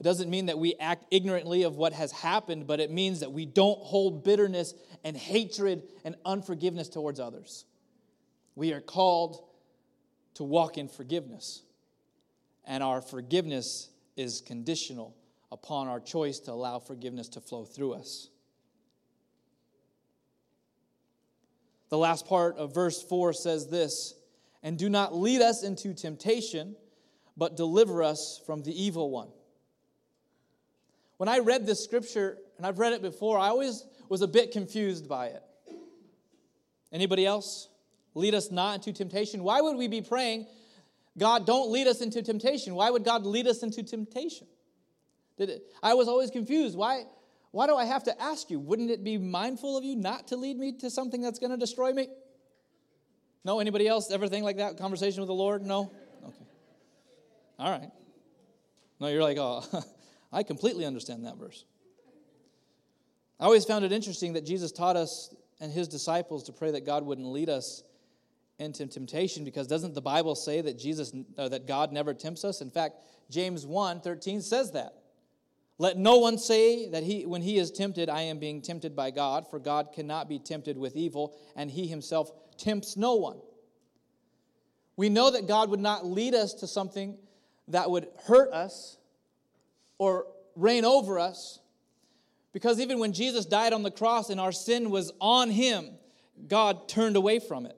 It 0.00 0.04
doesn't 0.04 0.30
mean 0.30 0.46
that 0.46 0.58
we 0.58 0.74
act 0.80 1.04
ignorantly 1.10 1.64
of 1.64 1.76
what 1.76 1.92
has 1.92 2.10
happened, 2.10 2.66
but 2.66 2.80
it 2.80 2.90
means 2.90 3.20
that 3.20 3.32
we 3.32 3.44
don't 3.44 3.78
hold 3.80 4.24
bitterness 4.24 4.72
and 5.04 5.14
hatred 5.14 5.82
and 6.04 6.16
unforgiveness 6.24 6.88
towards 6.88 7.20
others. 7.20 7.66
We 8.54 8.72
are 8.72 8.80
called 8.80 9.44
to 10.34 10.44
walk 10.44 10.78
in 10.78 10.88
forgiveness, 10.88 11.62
and 12.64 12.82
our 12.82 13.02
forgiveness 13.02 13.90
is 14.16 14.40
conditional 14.40 15.14
upon 15.52 15.86
our 15.86 16.00
choice 16.00 16.38
to 16.40 16.52
allow 16.52 16.78
forgiveness 16.78 17.28
to 17.30 17.42
flow 17.42 17.66
through 17.66 17.92
us. 17.92 18.30
The 21.90 21.98
last 21.98 22.26
part 22.26 22.56
of 22.56 22.72
verse 22.72 23.02
4 23.02 23.34
says 23.34 23.66
this 23.66 24.14
And 24.62 24.78
do 24.78 24.88
not 24.88 25.14
lead 25.14 25.42
us 25.42 25.62
into 25.62 25.92
temptation, 25.92 26.74
but 27.36 27.54
deliver 27.54 28.02
us 28.02 28.40
from 28.46 28.62
the 28.62 28.82
evil 28.82 29.10
one. 29.10 29.28
When 31.20 31.28
I 31.28 31.40
read 31.40 31.66
this 31.66 31.84
scripture, 31.84 32.38
and 32.56 32.66
I've 32.66 32.78
read 32.78 32.94
it 32.94 33.02
before, 33.02 33.38
I 33.38 33.48
always 33.48 33.84
was 34.08 34.22
a 34.22 34.26
bit 34.26 34.52
confused 34.52 35.06
by 35.06 35.26
it. 35.26 35.42
Anybody 36.90 37.26
else? 37.26 37.68
Lead 38.14 38.34
us 38.34 38.50
not 38.50 38.76
into 38.76 38.94
temptation. 38.94 39.44
Why 39.44 39.60
would 39.60 39.76
we 39.76 39.86
be 39.86 40.00
praying, 40.00 40.46
God, 41.18 41.44
don't 41.44 41.70
lead 41.70 41.88
us 41.88 42.00
into 42.00 42.22
temptation? 42.22 42.74
Why 42.74 42.88
would 42.88 43.04
God 43.04 43.26
lead 43.26 43.46
us 43.46 43.62
into 43.62 43.82
temptation? 43.82 44.46
Did 45.36 45.50
it, 45.50 45.62
I 45.82 45.92
was 45.92 46.08
always 46.08 46.30
confused. 46.30 46.74
Why, 46.74 47.02
why 47.50 47.66
do 47.66 47.76
I 47.76 47.84
have 47.84 48.04
to 48.04 48.18
ask 48.18 48.48
you? 48.48 48.58
Wouldn't 48.58 48.90
it 48.90 49.04
be 49.04 49.18
mindful 49.18 49.76
of 49.76 49.84
you 49.84 49.96
not 49.96 50.28
to 50.28 50.38
lead 50.38 50.56
me 50.56 50.72
to 50.78 50.88
something 50.88 51.20
that's 51.20 51.38
going 51.38 51.50
to 51.50 51.58
destroy 51.58 51.92
me? 51.92 52.08
No? 53.44 53.60
Anybody 53.60 53.86
else 53.86 54.10
ever 54.10 54.26
think 54.26 54.46
like 54.46 54.56
that? 54.56 54.78
Conversation 54.78 55.20
with 55.20 55.28
the 55.28 55.34
Lord? 55.34 55.66
No? 55.66 55.92
Okay. 56.24 56.44
All 57.58 57.70
right. 57.70 57.90
No, 58.98 59.08
you're 59.08 59.22
like, 59.22 59.36
oh, 59.36 59.66
I 60.32 60.42
completely 60.42 60.84
understand 60.84 61.24
that 61.24 61.36
verse. 61.36 61.64
I 63.38 63.44
always 63.44 63.64
found 63.64 63.84
it 63.84 63.92
interesting 63.92 64.34
that 64.34 64.44
Jesus 64.44 64.70
taught 64.70 64.96
us 64.96 65.34
and 65.60 65.72
his 65.72 65.88
disciples 65.88 66.44
to 66.44 66.52
pray 66.52 66.70
that 66.72 66.86
God 66.86 67.04
wouldn't 67.04 67.26
lead 67.26 67.48
us 67.48 67.82
into 68.58 68.86
temptation 68.86 69.44
because 69.44 69.66
doesn't 69.66 69.94
the 69.94 70.02
Bible 70.02 70.34
say 70.34 70.60
that 70.60 70.78
Jesus 70.78 71.12
uh, 71.38 71.48
that 71.48 71.66
God 71.66 71.92
never 71.92 72.12
tempts 72.12 72.44
us? 72.44 72.60
In 72.60 72.70
fact, 72.70 72.96
James 73.30 73.66
1 73.66 74.00
13 74.00 74.42
says 74.42 74.72
that. 74.72 74.94
Let 75.78 75.96
no 75.96 76.18
one 76.18 76.36
say 76.36 76.90
that 76.90 77.02
he 77.02 77.24
when 77.24 77.40
he 77.40 77.56
is 77.56 77.70
tempted, 77.70 78.10
I 78.10 78.22
am 78.22 78.38
being 78.38 78.60
tempted 78.60 78.94
by 78.94 79.10
God, 79.10 79.48
for 79.48 79.58
God 79.58 79.92
cannot 79.94 80.28
be 80.28 80.38
tempted 80.38 80.76
with 80.76 80.94
evil, 80.94 81.34
and 81.56 81.70
he 81.70 81.86
himself 81.86 82.30
tempts 82.58 82.98
no 82.98 83.14
one. 83.14 83.38
We 84.96 85.08
know 85.08 85.30
that 85.30 85.48
God 85.48 85.70
would 85.70 85.80
not 85.80 86.04
lead 86.04 86.34
us 86.34 86.52
to 86.54 86.66
something 86.66 87.16
that 87.68 87.90
would 87.90 88.08
hurt 88.26 88.52
us 88.52 88.98
or 90.00 90.26
reign 90.56 90.86
over 90.86 91.18
us. 91.18 91.60
Because 92.54 92.80
even 92.80 92.98
when 92.98 93.12
Jesus 93.12 93.44
died 93.44 93.74
on 93.74 93.82
the 93.82 93.90
cross 93.90 94.30
and 94.30 94.40
our 94.40 94.50
sin 94.50 94.90
was 94.90 95.12
on 95.20 95.50
him, 95.50 95.90
God 96.48 96.88
turned 96.88 97.16
away 97.16 97.38
from 97.38 97.66
it. 97.66 97.76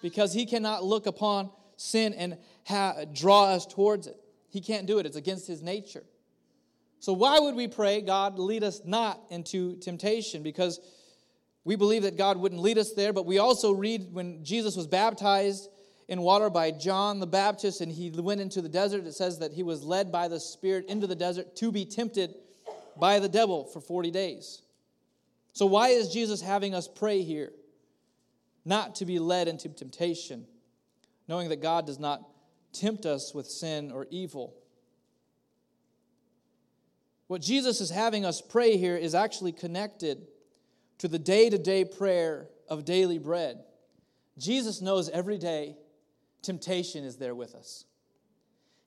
Because 0.00 0.32
he 0.32 0.46
cannot 0.46 0.84
look 0.84 1.06
upon 1.06 1.50
sin 1.76 2.14
and 2.14 2.38
ha- 2.64 3.04
draw 3.12 3.46
us 3.46 3.66
towards 3.66 4.06
it. 4.06 4.16
He 4.50 4.60
can't 4.60 4.86
do 4.86 5.00
it, 5.00 5.04
it's 5.06 5.16
against 5.16 5.48
his 5.48 5.60
nature. 5.60 6.04
So, 7.00 7.12
why 7.12 7.40
would 7.40 7.56
we 7.56 7.66
pray, 7.66 8.02
God, 8.02 8.38
lead 8.38 8.62
us 8.62 8.80
not 8.84 9.20
into 9.28 9.76
temptation? 9.78 10.44
Because 10.44 10.78
we 11.64 11.74
believe 11.74 12.04
that 12.04 12.16
God 12.16 12.36
wouldn't 12.36 12.62
lead 12.62 12.78
us 12.78 12.92
there, 12.92 13.12
but 13.12 13.26
we 13.26 13.38
also 13.38 13.72
read 13.72 14.12
when 14.12 14.44
Jesus 14.44 14.76
was 14.76 14.86
baptized 14.86 15.68
in 16.08 16.22
water 16.22 16.48
by 16.48 16.70
John 16.70 17.20
the 17.20 17.26
Baptist 17.26 17.82
and 17.82 17.92
he 17.92 18.10
went 18.10 18.40
into 18.40 18.62
the 18.62 18.68
desert, 18.68 19.06
it 19.06 19.12
says 19.12 19.38
that 19.40 19.52
he 19.52 19.62
was 19.62 19.84
led 19.84 20.10
by 20.10 20.28
the 20.28 20.40
Spirit 20.40 20.86
into 20.88 21.06
the 21.06 21.14
desert 21.14 21.54
to 21.56 21.70
be 21.70 21.84
tempted 21.84 22.34
by 22.98 23.18
the 23.18 23.28
devil 23.28 23.64
for 23.64 23.80
40 23.80 24.10
days. 24.10 24.62
So, 25.52 25.66
why 25.66 25.88
is 25.88 26.08
Jesus 26.08 26.40
having 26.40 26.74
us 26.74 26.88
pray 26.88 27.22
here? 27.22 27.52
Not 28.64 28.96
to 28.96 29.04
be 29.04 29.18
led 29.18 29.48
into 29.48 29.68
temptation, 29.68 30.46
knowing 31.26 31.50
that 31.50 31.62
God 31.62 31.86
does 31.86 31.98
not 31.98 32.22
tempt 32.72 33.06
us 33.06 33.34
with 33.34 33.46
sin 33.46 33.90
or 33.90 34.06
evil. 34.10 34.54
What 37.26 37.42
Jesus 37.42 37.80
is 37.80 37.90
having 37.90 38.24
us 38.24 38.40
pray 38.40 38.78
here 38.78 38.96
is 38.96 39.14
actually 39.14 39.52
connected 39.52 40.26
to 40.98 41.08
the 41.08 41.18
day 41.18 41.50
to 41.50 41.58
day 41.58 41.84
prayer 41.84 42.48
of 42.68 42.84
daily 42.84 43.18
bread. 43.18 43.58
Jesus 44.38 44.80
knows 44.80 45.08
every 45.10 45.38
day 45.38 45.76
temptation 46.42 47.04
is 47.04 47.16
there 47.16 47.34
with 47.34 47.54
us. 47.54 47.84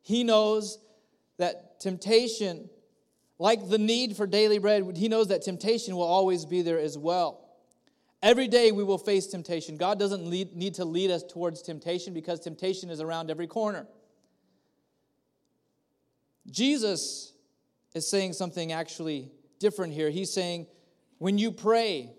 He 0.02 0.24
knows 0.24 0.80
that 1.38 1.80
temptation, 1.80 2.70
like 3.40 3.70
the 3.70 3.78
need 3.78 4.16
for 4.16 4.28
daily 4.28 4.60
bread, 4.60 4.98
he 4.98 5.08
knows 5.08 5.28
that 5.28 5.42
temptation 5.42 5.96
will 5.96 6.04
always 6.04 6.46
be 6.46 6.62
there 6.62 6.80
as 6.80 6.98
well. 6.98 7.50
Every 8.24 8.48
day 8.48 8.72
we 8.72 8.84
will 8.84 9.00
face 9.00 9.28
temptation. 9.28 9.78
God 9.78 9.98
doesn't 9.98 10.28
lead, 10.30 10.56
need 10.56 10.76
to 10.76 10.86
lead 10.86 11.10
us 11.10 11.24
towards 11.24 11.62
temptation 11.62 12.14
because 12.14 12.40
temptation 12.40 12.90
is 12.90 13.02
around 13.02 13.32
every 13.32 13.48
corner. 13.48 13.88
Jesus 16.50 17.34
is 17.96 18.10
saying 18.10 18.34
something 18.34 18.72
actually 18.72 19.32
different 19.60 19.94
here. 19.94 20.10
He's 20.10 20.32
saying, 20.32 20.68
when 21.18 21.38
you 21.38 21.52
pray, 21.52 22.12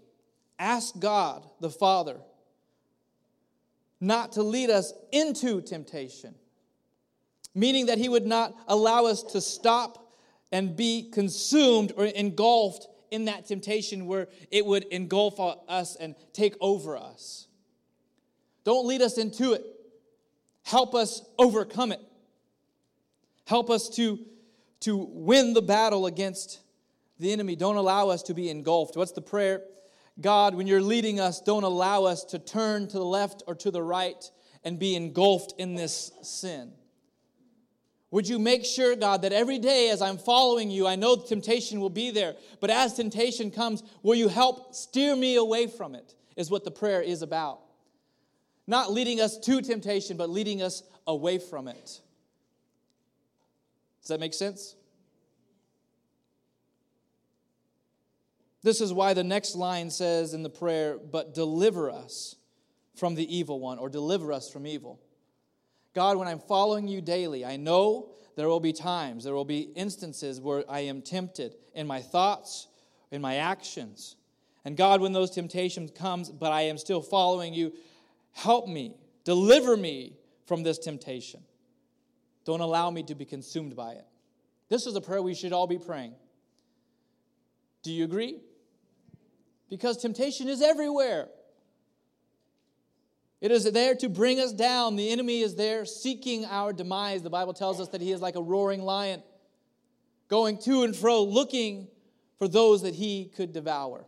ask 0.58 0.98
God 0.98 1.48
the 1.60 1.70
Father 1.70 2.16
not 4.02 4.32
to 4.32 4.42
lead 4.42 4.68
us 4.68 4.92
into 5.12 5.60
temptation, 5.60 6.34
meaning 7.54 7.86
that 7.86 7.98
He 7.98 8.08
would 8.08 8.26
not 8.26 8.52
allow 8.66 9.06
us 9.06 9.22
to 9.22 9.40
stop 9.40 10.12
and 10.50 10.76
be 10.76 11.08
consumed 11.12 11.92
or 11.96 12.06
engulfed 12.06 12.88
in 13.12 13.26
that 13.26 13.46
temptation 13.46 14.06
where 14.06 14.26
it 14.50 14.66
would 14.66 14.84
engulf 14.84 15.38
us 15.68 15.94
and 15.94 16.16
take 16.32 16.56
over 16.60 16.96
us. 16.96 17.46
Don't 18.64 18.88
lead 18.88 19.02
us 19.02 19.18
into 19.18 19.52
it. 19.52 19.64
Help 20.64 20.96
us 20.96 21.22
overcome 21.38 21.92
it. 21.92 22.00
Help 23.46 23.70
us 23.70 23.88
to, 23.90 24.18
to 24.80 24.96
win 24.96 25.52
the 25.52 25.62
battle 25.62 26.06
against 26.06 26.60
the 27.20 27.32
enemy. 27.32 27.54
Don't 27.54 27.76
allow 27.76 28.08
us 28.08 28.24
to 28.24 28.34
be 28.34 28.50
engulfed. 28.50 28.96
What's 28.96 29.12
the 29.12 29.22
prayer? 29.22 29.62
God, 30.20 30.54
when 30.54 30.66
you're 30.66 30.82
leading 30.82 31.20
us, 31.20 31.40
don't 31.40 31.64
allow 31.64 32.04
us 32.04 32.24
to 32.26 32.38
turn 32.38 32.86
to 32.88 32.98
the 32.98 33.04
left 33.04 33.42
or 33.46 33.54
to 33.56 33.70
the 33.70 33.82
right 33.82 34.30
and 34.62 34.78
be 34.78 34.94
engulfed 34.94 35.54
in 35.58 35.74
this 35.74 36.12
sin. 36.22 36.72
Would 38.10 38.28
you 38.28 38.38
make 38.38 38.66
sure, 38.66 38.94
God, 38.94 39.22
that 39.22 39.32
every 39.32 39.58
day 39.58 39.88
as 39.88 40.02
I'm 40.02 40.18
following 40.18 40.70
you, 40.70 40.86
I 40.86 40.96
know 40.96 41.16
the 41.16 41.26
temptation 41.26 41.80
will 41.80 41.90
be 41.90 42.10
there, 42.10 42.36
but 42.60 42.68
as 42.68 42.94
temptation 42.94 43.50
comes, 43.50 43.82
will 44.02 44.14
you 44.14 44.28
help 44.28 44.74
steer 44.74 45.16
me 45.16 45.36
away 45.36 45.66
from 45.66 45.94
it? 45.94 46.14
Is 46.36 46.50
what 46.50 46.64
the 46.64 46.70
prayer 46.70 47.00
is 47.00 47.22
about. 47.22 47.60
Not 48.66 48.92
leading 48.92 49.20
us 49.20 49.38
to 49.38 49.60
temptation, 49.62 50.16
but 50.16 50.30
leading 50.30 50.62
us 50.62 50.82
away 51.06 51.38
from 51.38 51.68
it. 51.68 52.00
Does 54.00 54.08
that 54.08 54.20
make 54.20 54.34
sense? 54.34 54.76
This 58.62 58.80
is 58.80 58.92
why 58.92 59.12
the 59.14 59.24
next 59.24 59.56
line 59.56 59.90
says 59.90 60.34
in 60.34 60.42
the 60.42 60.50
prayer, 60.50 60.98
but 60.98 61.34
deliver 61.34 61.90
us 61.90 62.36
from 62.94 63.14
the 63.14 63.36
evil 63.36 63.58
one, 63.58 63.78
or 63.78 63.88
deliver 63.88 64.32
us 64.32 64.50
from 64.50 64.66
evil. 64.66 65.00
God, 65.94 66.16
when 66.16 66.28
I'm 66.28 66.38
following 66.38 66.86
you 66.86 67.00
daily, 67.00 67.44
I 67.44 67.56
know 67.56 68.10
there 68.36 68.48
will 68.48 68.60
be 68.60 68.72
times, 68.72 69.24
there 69.24 69.34
will 69.34 69.44
be 69.44 69.72
instances 69.74 70.40
where 70.40 70.64
I 70.68 70.80
am 70.80 71.02
tempted 71.02 71.56
in 71.74 71.86
my 71.86 72.00
thoughts, 72.00 72.68
in 73.10 73.20
my 73.20 73.36
actions. 73.36 74.16
And 74.64 74.76
God, 74.76 75.00
when 75.00 75.12
those 75.12 75.30
temptations 75.30 75.90
comes, 75.90 76.30
but 76.30 76.52
I 76.52 76.62
am 76.62 76.78
still 76.78 77.02
following 77.02 77.52
you, 77.52 77.72
help 78.32 78.68
me, 78.68 78.94
deliver 79.24 79.76
me 79.76 80.16
from 80.46 80.62
this 80.62 80.78
temptation. 80.78 81.42
Don't 82.44 82.60
allow 82.60 82.90
me 82.90 83.02
to 83.04 83.14
be 83.14 83.24
consumed 83.24 83.74
by 83.74 83.92
it. 83.92 84.04
This 84.68 84.86
is 84.86 84.94
a 84.96 85.00
prayer 85.00 85.22
we 85.22 85.34
should 85.34 85.52
all 85.52 85.66
be 85.66 85.78
praying. 85.78 86.14
Do 87.82 87.92
you 87.92 88.04
agree? 88.04 88.40
Because 89.72 89.96
temptation 89.96 90.50
is 90.50 90.60
everywhere. 90.60 91.28
It 93.40 93.50
is 93.50 93.64
there 93.72 93.94
to 93.94 94.10
bring 94.10 94.38
us 94.38 94.52
down. 94.52 94.96
The 94.96 95.08
enemy 95.08 95.40
is 95.40 95.54
there 95.54 95.86
seeking 95.86 96.44
our 96.44 96.74
demise. 96.74 97.22
The 97.22 97.30
Bible 97.30 97.54
tells 97.54 97.80
us 97.80 97.88
that 97.88 98.02
he 98.02 98.12
is 98.12 98.20
like 98.20 98.36
a 98.36 98.42
roaring 98.42 98.82
lion, 98.82 99.22
going 100.28 100.58
to 100.58 100.82
and 100.82 100.94
fro, 100.94 101.22
looking 101.22 101.88
for 102.38 102.48
those 102.48 102.82
that 102.82 102.94
he 102.94 103.32
could 103.34 103.54
devour. 103.54 104.04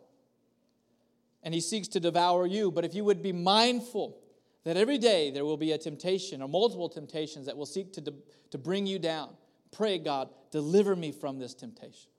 And 1.43 1.55
he 1.55 1.63
seeks 1.63 1.89
to 1.89 1.99
devour 1.99 2.47
you. 2.47 2.71
But 2.71 2.85
if 2.85 2.95
you 2.95 3.03
would 3.05 3.23
be 3.23 3.33
mindful 3.33 4.19
that 4.65 4.77
every 4.77 4.99
day 4.99 5.31
there 5.31 5.47
will 5.47 5.57
be 5.57 5.73
a 5.73 5.79
temptation 5.79 6.43
or 6.43 6.49
multiple 6.49 6.91
temptations 6.91 7.47
that 7.47 7.57
will 7.57 7.65
seek 7.65 7.95
to, 7.95 8.03
de- 8.03 8.13
to 8.51 8.59
bring 8.59 8.87
you 8.87 8.99
down, 8.99 9.31
pray, 9.73 9.97
God, 9.97 10.29
deliver 10.51 10.95
me 10.95 11.11
from 11.11 11.39
this 11.39 11.55
temptation. 11.55 12.11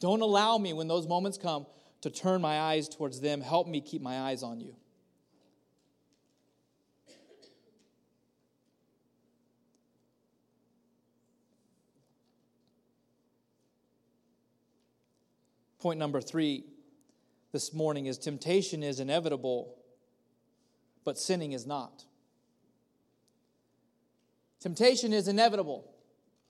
Don't 0.00 0.20
allow 0.20 0.58
me 0.58 0.74
when 0.74 0.86
those 0.86 1.06
moments 1.06 1.38
come 1.38 1.64
to 2.00 2.10
turn 2.10 2.40
my 2.40 2.60
eyes 2.60 2.88
towards 2.88 3.20
them. 3.20 3.40
Help 3.40 3.68
me 3.68 3.80
keep 3.80 4.02
my 4.02 4.20
eyes 4.20 4.42
on 4.42 4.60
you. 4.60 4.74
Point 15.80 15.98
number 15.98 16.20
three 16.20 16.64
this 17.52 17.72
morning 17.72 18.06
is 18.06 18.18
temptation 18.18 18.82
is 18.82 19.00
inevitable, 19.00 19.76
but 21.04 21.18
sinning 21.18 21.52
is 21.52 21.66
not. 21.66 22.04
Temptation 24.60 25.14
is 25.14 25.26
inevitable. 25.26 25.90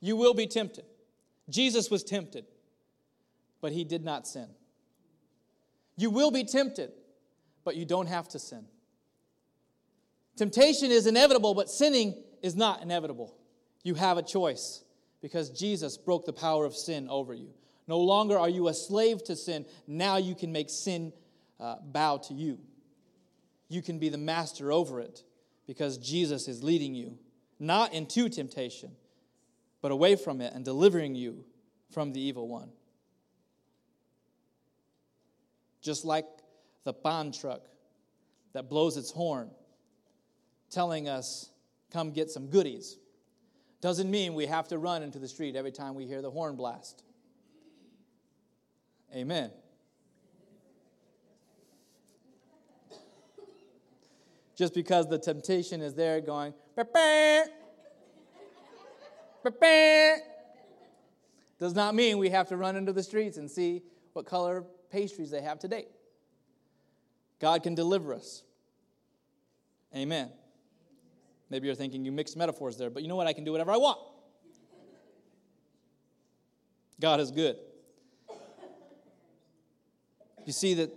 You 0.01 0.17
will 0.17 0.35
be 0.35 0.47
tempted. 0.47 0.85
Jesus 1.49 1.91
was 1.91 2.03
tempted, 2.03 2.45
but 3.61 3.73
he 3.73 3.85
did 3.85 4.05
not 4.05 4.27
sin. 4.27 4.49
You 6.01 6.09
will 6.09 6.31
be 6.31 6.45
tempted, 6.45 6.93
but 7.63 7.77
you 7.77 7.85
don't 7.85 8.07
have 8.07 8.27
to 8.29 8.39
sin. 8.39 8.65
Temptation 10.35 10.91
is 10.91 11.07
inevitable, 11.07 11.53
but 11.53 11.69
sinning 11.69 12.15
is 12.41 12.57
not 12.57 12.81
inevitable. 12.81 13.37
You 13.83 13.97
have 13.97 14.17
a 14.17 14.23
choice 14.23 14.83
because 15.21 15.51
Jesus 15.51 15.99
broke 15.99 16.25
the 16.25 16.33
power 16.33 16.65
of 16.65 16.75
sin 16.75 17.07
over 17.11 17.35
you. 17.35 17.51
No 17.87 17.99
longer 17.99 18.39
are 18.39 18.49
you 18.49 18.69
a 18.69 18.73
slave 18.73 19.23
to 19.25 19.37
sin. 19.37 19.67
Now 19.87 20.17
you 20.17 20.35
can 20.35 20.53
make 20.53 20.71
sin 20.71 21.13
uh, 21.59 21.77
bow 21.83 22.17
to 22.17 22.33
you. 22.33 22.59
You 23.69 23.83
can 23.83 23.99
be 23.99 24.09
the 24.09 24.17
master 24.17 24.73
over 24.73 25.01
it 25.01 25.23
because 25.67 25.99
Jesus 25.99 26.49
is 26.49 26.63
leading 26.63 26.95
you, 26.95 27.19
not 27.59 27.93
into 27.93 28.31
temptation, 28.31 28.93
but 29.83 29.93
away 29.93 30.17
from 30.17 30.41
it 30.41 30.55
and 30.55 30.65
delivering 30.65 31.15
you 31.15 31.45
from 31.91 32.15
the 32.15 32.23
evil 32.23 32.49
one. 32.49 32.71
Just 35.81 36.05
like 36.05 36.27
the 36.85 36.93
pan 36.93 37.33
truck 37.33 37.63
that 38.53 38.69
blows 38.69 38.97
its 38.97 39.11
horn, 39.11 39.51
telling 40.71 41.09
us, 41.09 41.51
come 41.93 42.11
get 42.11 42.31
some 42.31 42.49
goodies, 42.49 42.99
doesn't 43.81 44.11
mean 44.11 44.35
we 44.35 44.47
have 44.47 44.69
to 44.69 44.79
run 44.79 45.03
into 45.03 45.19
the 45.19 45.29
street 45.29 45.57
every 45.57 45.73
time 45.73 45.95
we 45.95 46.07
hear 46.07 46.21
the 46.21 46.31
horn 46.31 46.57
blast. 46.57 47.03
Amen. 49.15 49.51
Just 54.57 54.75
because 54.75 55.09
the 55.09 55.19
temptation 55.19 55.81
is 55.81 55.95
there 55.95 56.21
going, 56.21 56.53
does 61.59 61.75
not 61.75 61.95
mean 61.95 62.19
we 62.19 62.29
have 62.29 62.49
to 62.49 62.57
run 62.57 62.77
into 62.77 62.93
the 62.93 63.03
streets 63.03 63.39
and 63.39 63.51
see 63.51 63.83
what 64.13 64.27
color 64.27 64.65
pastries 64.91 65.31
they 65.31 65.43
have 65.43 65.59
today. 65.59 65.87
God 67.41 67.63
can 67.63 67.75
deliver 67.75 68.15
us. 68.15 68.43
Amen. 69.95 70.31
Maybe 71.49 71.67
you're 71.67 71.75
thinking 71.75 72.05
you 72.05 72.13
mixed 72.13 72.37
metaphors 72.37 72.77
there, 72.77 72.91
but 72.91 73.03
you 73.03 73.09
know 73.09 73.17
what? 73.17 73.27
I 73.27 73.33
can 73.33 73.45
do 73.45 73.53
whatever 73.53 73.73
I 73.73 73.77
want. 73.77 73.99
God 77.01 77.19
is 77.19 77.31
good. 77.31 77.57
You 80.45 80.53
see 80.53 80.75
that 80.75 80.91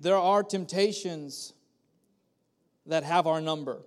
there 0.00 0.16
are 0.16 0.42
temptations 0.42 1.54
that 2.86 3.04
have 3.04 3.26
our 3.26 3.40
number. 3.40 3.80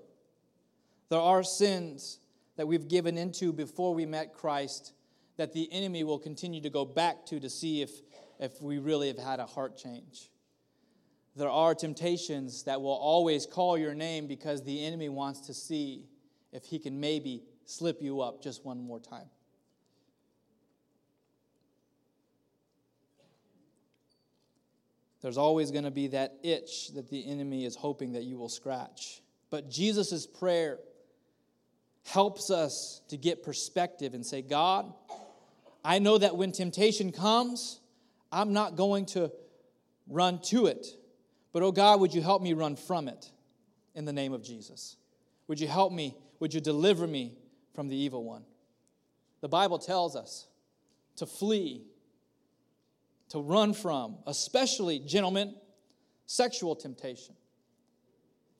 There 1.10 1.20
are 1.20 1.44
sins 1.44 2.20
that 2.58 2.68
we've 2.68 2.88
given 2.88 3.18
into 3.18 3.54
before 3.54 3.94
we 3.94 4.06
met 4.06 4.34
Christ 4.34 4.94
that 5.38 5.54
the 5.54 5.72
enemy 5.72 6.04
will 6.04 6.18
continue 6.18 6.62
to 6.62 6.70
go 6.70 6.84
back 6.84 7.26
to 7.28 7.40
to 7.40 7.50
see 7.50 7.82
if, 7.82 7.92
if 8.40 8.62
we 8.62 8.78
really 8.78 9.08
have 9.08 9.18
had 9.18 9.40
a 9.40 9.46
heart 9.46 9.78
change. 9.78 10.30
There 11.36 11.50
are 11.50 11.76
temptations 11.76 12.64
that 12.64 12.82
will 12.82 12.90
always 12.90 13.46
call 13.46 13.78
your 13.78 13.94
name 13.94 14.28
because 14.28 14.64
the 14.64 14.84
enemy 14.84 15.10
wants 15.10 15.42
to 15.42 15.54
see 15.54 16.06
if 16.52 16.66
he 16.66 16.80
can 16.80 17.00
maybe 17.00 17.44
slip 17.66 18.02
you 18.02 18.22
up 18.22 18.42
just 18.42 18.66
one 18.66 18.82
more 18.82 19.00
time. 19.00 19.30
There's 25.22 25.38
always 25.38 25.72
going 25.72 25.84
to 25.84 25.92
be 25.92 26.08
that 26.08 26.36
itch 26.44 26.94
that 26.94 27.10
the 27.10 27.30
enemy 27.30 27.66
is 27.66 27.76
hoping 27.76 28.14
that 28.14 28.24
you 28.24 28.38
will 28.38 28.50
scratch. 28.50 29.22
But 29.50 29.70
Jesus' 29.70 30.26
prayer 30.26 30.80
helps 32.06 32.50
us 32.50 33.02
to 33.10 33.18
get 33.18 33.44
perspective 33.44 34.14
and 34.14 34.26
say, 34.26 34.42
God, 34.42 34.94
I 35.84 36.00
know 36.00 36.18
that 36.18 36.36
when 36.38 36.52
temptation 36.52 37.12
comes, 37.12 37.80
I'm 38.32 38.54
not 38.54 38.76
going 38.76 39.06
to 39.08 39.32
run 40.08 40.40
to 40.44 40.68
it. 40.68 40.88
But, 41.54 41.64
oh 41.64 41.72
God, 41.72 42.00
would 42.00 42.14
you 42.14 42.22
help 42.22 42.42
me 42.42 42.54
run 42.54 42.76
from 42.76 43.08
it 43.08 43.32
in 43.96 44.06
the 44.06 44.14
name 44.14 44.34
of 44.34 44.44
Jesus? 44.44 44.98
Would 45.48 45.60
you 45.60 45.68
help 45.68 45.92
me? 45.92 46.16
Would 46.40 46.54
you 46.54 46.62
deliver 46.62 47.08
me 47.08 47.34
from 47.74 47.88
the 47.88 47.96
evil 47.96 48.24
one? 48.24 48.44
The 49.42 49.50
Bible 49.50 49.80
tells 49.80 50.16
us 50.16 50.48
to 51.16 51.26
flee 51.26 51.84
to 53.30 53.40
run 53.40 53.74
from, 53.74 54.18
especially, 54.26 55.00
gentlemen, 55.00 55.56
sexual 56.26 56.76
temptation, 56.76 57.36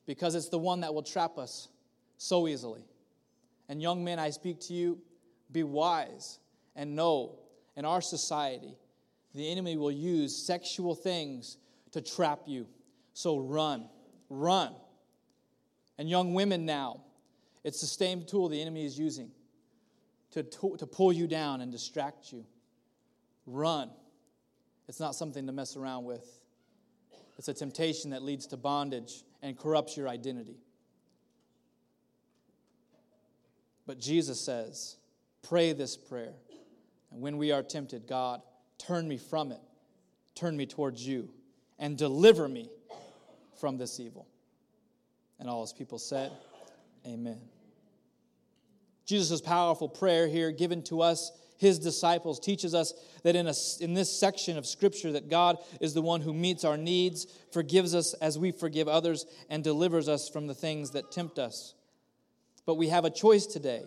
because 0.06 0.34
it's 0.34 0.48
the 0.48 0.58
one 0.58 0.80
that 0.80 0.92
will 0.92 1.02
trap 1.02 1.38
us 1.38 1.68
so 2.16 2.48
easily. 2.48 2.84
And 3.68 3.80
young 3.80 4.04
men, 4.04 4.18
I 4.18 4.30
speak 4.30 4.60
to 4.62 4.74
you, 4.74 4.98
be 5.50 5.62
wise 5.62 6.38
and 6.76 6.94
know 6.94 7.38
in 7.76 7.84
our 7.84 8.00
society, 8.00 8.76
the 9.34 9.50
enemy 9.50 9.76
will 9.76 9.92
use 9.92 10.36
sexual 10.36 10.94
things 10.94 11.58
to 11.92 12.00
trap 12.00 12.40
you. 12.46 12.66
So 13.12 13.38
run, 13.38 13.88
run. 14.28 14.74
And 15.98 16.08
young 16.08 16.34
women 16.34 16.64
now, 16.64 17.02
it's 17.64 17.80
the 17.80 17.86
same 17.86 18.24
tool 18.24 18.48
the 18.48 18.60
enemy 18.60 18.84
is 18.84 18.98
using 18.98 19.30
to, 20.32 20.42
to, 20.42 20.76
to 20.78 20.86
pull 20.86 21.12
you 21.12 21.26
down 21.26 21.60
and 21.60 21.72
distract 21.72 22.32
you. 22.32 22.44
Run. 23.46 23.90
It's 24.88 25.00
not 25.00 25.14
something 25.14 25.46
to 25.46 25.52
mess 25.52 25.76
around 25.76 26.04
with. 26.04 26.40
It's 27.38 27.48
a 27.48 27.54
temptation 27.54 28.10
that 28.10 28.22
leads 28.22 28.46
to 28.48 28.56
bondage 28.56 29.24
and 29.42 29.56
corrupts 29.56 29.96
your 29.96 30.08
identity. 30.08 30.56
But 33.86 33.98
Jesus 33.98 34.40
says, 34.40 34.96
pray 35.42 35.72
this 35.72 35.96
prayer. 35.96 36.34
And 37.10 37.20
when 37.20 37.38
we 37.38 37.52
are 37.52 37.62
tempted, 37.62 38.06
God, 38.06 38.42
turn 38.88 39.06
me 39.06 39.18
from 39.18 39.52
it, 39.52 39.60
turn 40.34 40.56
me 40.56 40.64
towards 40.64 41.06
you, 41.06 41.28
and 41.78 41.98
deliver 41.98 42.48
me 42.48 42.70
from 43.60 43.76
this 43.76 44.00
evil. 44.00 44.26
And 45.38 45.48
all 45.48 45.60
his 45.60 45.74
people 45.74 45.98
said, 45.98 46.32
Amen. 47.06 47.40
Jesus' 49.04 49.40
powerful 49.40 49.88
prayer 49.88 50.26
here 50.26 50.50
given 50.50 50.82
to 50.84 51.02
us 51.02 51.32
his 51.58 51.78
disciples 51.78 52.38
teaches 52.38 52.74
us 52.74 52.94
that 53.24 53.36
in, 53.36 53.46
a, 53.46 53.54
in 53.80 53.92
this 53.92 54.10
section 54.10 54.56
of 54.56 54.64
Scripture 54.66 55.12
that 55.12 55.28
God 55.28 55.58
is 55.80 55.92
the 55.92 56.02
one 56.02 56.20
who 56.20 56.32
meets 56.32 56.64
our 56.64 56.76
needs, 56.76 57.26
forgives 57.52 57.94
us 57.94 58.14
as 58.14 58.38
we 58.38 58.52
forgive 58.52 58.88
others, 58.88 59.26
and 59.50 59.64
delivers 59.64 60.08
us 60.08 60.28
from 60.28 60.46
the 60.46 60.54
things 60.54 60.92
that 60.92 61.10
tempt 61.10 61.38
us. 61.38 61.74
But 62.64 62.76
we 62.76 62.88
have 62.88 63.04
a 63.04 63.10
choice 63.10 63.44
today. 63.44 63.82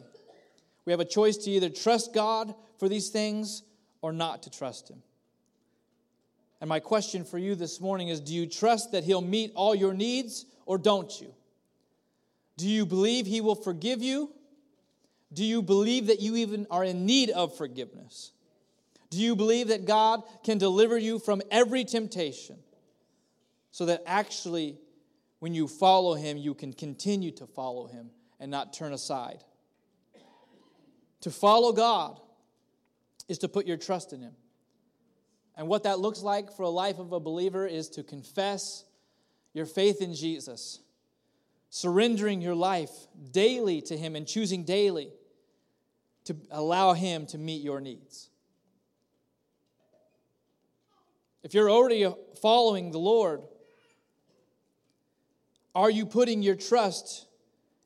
We 0.86 0.92
have 0.92 1.00
a 1.00 1.06
choice 1.06 1.38
to 1.38 1.52
either 1.52 1.70
trust 1.70 2.14
God 2.14 2.54
for 2.78 2.90
these 2.90 3.10
things 3.10 3.64
or 4.02 4.12
not 4.12 4.44
to 4.44 4.50
trust 4.50 4.90
Him. 4.90 5.02
And 6.60 6.68
my 6.68 6.80
question 6.80 7.24
for 7.24 7.38
you 7.38 7.56
this 7.56 7.82
morning 7.82 8.10
is 8.10 8.20
do 8.20 8.34
you 8.34 8.46
trust 8.46 8.92
that 8.92 9.04
He'll 9.04 9.22
meet 9.22 9.52
all 9.56 9.74
your 9.74 9.94
needs 9.94 10.46
or 10.66 10.78
don't 10.78 11.20
you? 11.20 11.34
Do 12.58 12.68
you 12.68 12.86
believe 12.86 13.26
He 13.26 13.42
will 13.42 13.56
forgive 13.56 14.02
you 14.02 14.32
do 15.34 15.46
you 15.46 15.62
believe 15.62 16.08
that 16.08 16.20
you 16.20 16.36
even 16.38 16.68
are 16.70 16.84
in 16.84 17.06
need 17.06 17.30
of 17.30 17.56
forgiveness? 17.56 18.32
Do 19.10 19.18
you 19.18 19.36
believe 19.36 19.70
that 19.70 19.86
God 19.86 20.24
can 20.44 20.58
deliver 20.58 20.98
you 20.98 21.20
from 21.20 21.42
every 21.52 21.86
temptation 21.86 22.58
so 23.72 23.86
that 23.86 24.04
actually, 24.06 24.78
when 25.40 25.54
you 25.54 25.68
follow 25.68 26.16
Him, 26.16 26.38
you 26.38 26.54
can 26.54 26.74
continue 26.74 27.32
to 27.32 27.48
follow 27.48 27.88
Him 27.88 28.10
and 28.40 28.52
not 28.52 28.74
turn 28.74 28.94
aside? 28.94 29.44
To 31.22 31.32
follow 31.32 31.72
God 31.72 32.20
is 33.28 33.38
to 33.40 33.48
put 33.48 33.66
your 33.66 33.78
trust 33.78 34.14
in 34.14 34.22
Him. 34.22 34.34
And 35.56 35.68
what 35.68 35.84
that 35.84 36.00
looks 36.00 36.22
like 36.22 36.56
for 36.56 36.64
a 36.64 36.70
life 36.70 37.00
of 37.00 37.12
a 37.12 37.20
believer 37.20 37.68
is 37.68 37.90
to 37.90 38.04
confess 38.04 38.86
your 39.54 39.66
faith 39.66 40.02
in 40.02 40.14
Jesus, 40.14 40.80
surrendering 41.70 42.42
your 42.42 42.56
life 42.56 42.92
daily 43.32 43.82
to 43.84 43.98
Him 43.98 44.16
and 44.16 44.28
choosing 44.28 44.64
daily 44.64 45.12
to 46.26 46.36
allow 46.52 46.94
Him 46.94 47.26
to 47.28 47.38
meet 47.38 47.62
your 47.62 47.82
needs. 47.82 48.30
If 51.44 51.54
you're 51.54 51.72
already 51.72 52.08
following 52.42 52.92
the 52.92 53.00
Lord, 53.00 53.42
are 55.74 55.90
you 55.90 56.06
putting 56.06 56.44
your 56.44 56.56
trust 56.56 57.26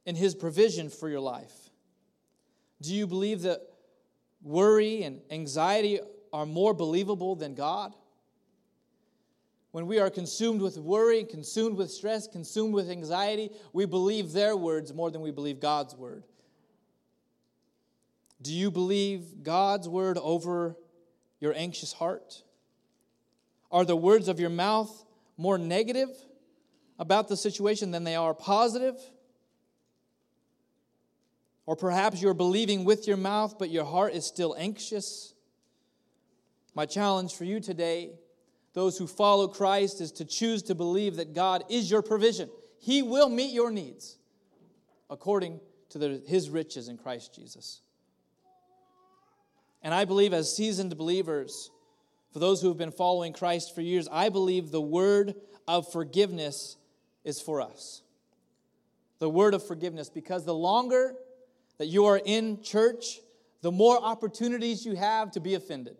in 0.05 0.15
His 0.15 0.35
provision 0.35 0.89
for 0.89 1.09
your 1.09 1.19
life? 1.19 1.53
Do 2.81 2.93
you 2.93 3.07
believe 3.07 3.43
that 3.43 3.61
worry 4.45 5.03
and 5.03 5.19
anxiety 5.29 5.99
are 6.31 6.45
more 6.45 6.73
believable 6.73 7.35
than 7.35 7.55
God? 7.55 7.93
When 9.71 9.87
we 9.87 9.99
are 9.99 10.09
consumed 10.09 10.61
with 10.61 10.77
worry, 10.77 11.25
consumed 11.25 11.75
with 11.75 11.91
stress, 11.91 12.27
consumed 12.27 12.73
with 12.73 12.89
anxiety, 12.89 13.49
we 13.73 13.85
believe 13.85 14.31
their 14.31 14.55
words 14.55 14.93
more 14.93 15.11
than 15.11 15.19
we 15.19 15.31
believe 15.31 15.59
God's 15.59 15.93
word. 15.93 16.23
Do 18.41 18.53
you 18.53 18.71
believe 18.71 19.43
God's 19.43 19.89
word 19.89 20.17
over 20.17 20.77
your 21.41 21.53
anxious 21.53 21.91
heart? 21.91 22.43
Are 23.71 23.83
the 23.83 23.97
words 23.97 24.29
of 24.29 24.39
your 24.39 24.49
mouth 24.49 25.03
more 25.35 25.57
negative 25.57 26.09
about 26.97 27.27
the 27.27 27.35
situation 27.35 27.91
than 27.91 28.05
they 28.05 28.15
are 28.15 28.33
positive? 28.33 28.95
Or 31.65 31.75
perhaps 31.75 32.21
you're 32.21 32.33
believing 32.33 32.85
with 32.85 33.07
your 33.07 33.17
mouth, 33.17 33.57
but 33.57 33.69
your 33.69 33.85
heart 33.85 34.13
is 34.13 34.25
still 34.25 34.55
anxious. 34.57 35.33
My 36.75 36.85
challenge 36.85 37.35
for 37.35 37.45
you 37.45 37.59
today, 37.59 38.11
those 38.73 38.97
who 38.97 39.07
follow 39.07 39.47
Christ, 39.47 40.01
is 40.01 40.11
to 40.13 40.25
choose 40.25 40.61
to 40.63 40.75
believe 40.75 41.15
that 41.15 41.33
God 41.33 41.63
is 41.69 41.89
your 41.89 42.01
provision. 42.01 42.49
He 42.77 43.01
will 43.01 43.29
meet 43.29 43.51
your 43.51 43.71
needs 43.71 44.17
according 45.09 45.59
to 45.89 45.97
the, 45.97 46.21
his 46.27 46.49
riches 46.49 46.87
in 46.87 46.97
Christ 46.97 47.33
Jesus. 47.33 47.81
And 49.81 49.93
I 49.93 50.05
believe, 50.05 50.33
as 50.33 50.55
seasoned 50.55 50.95
believers, 50.97 51.71
for 52.31 52.39
those 52.39 52.61
who 52.61 52.67
have 52.67 52.77
been 52.77 52.91
following 52.91 53.33
Christ 53.33 53.73
for 53.73 53.81
years, 53.81 54.07
I 54.11 54.29
believe 54.29 54.71
the 54.71 54.81
word 54.81 55.35
of 55.67 55.91
forgiveness 55.91 56.75
is 57.23 57.39
for 57.39 57.61
us. 57.61 58.01
The 59.19 59.29
word 59.29 59.53
of 59.53 59.65
forgiveness, 59.65 60.09
because 60.09 60.43
the 60.43 60.53
longer 60.53 61.15
that 61.77 61.87
you 61.87 62.05
are 62.05 62.21
in 62.23 62.61
church, 62.61 63.19
the 63.61 63.71
more 63.71 63.97
opportunities 64.01 64.85
you 64.85 64.95
have 64.95 65.31
to 65.31 65.39
be 65.39 65.55
offended, 65.55 65.97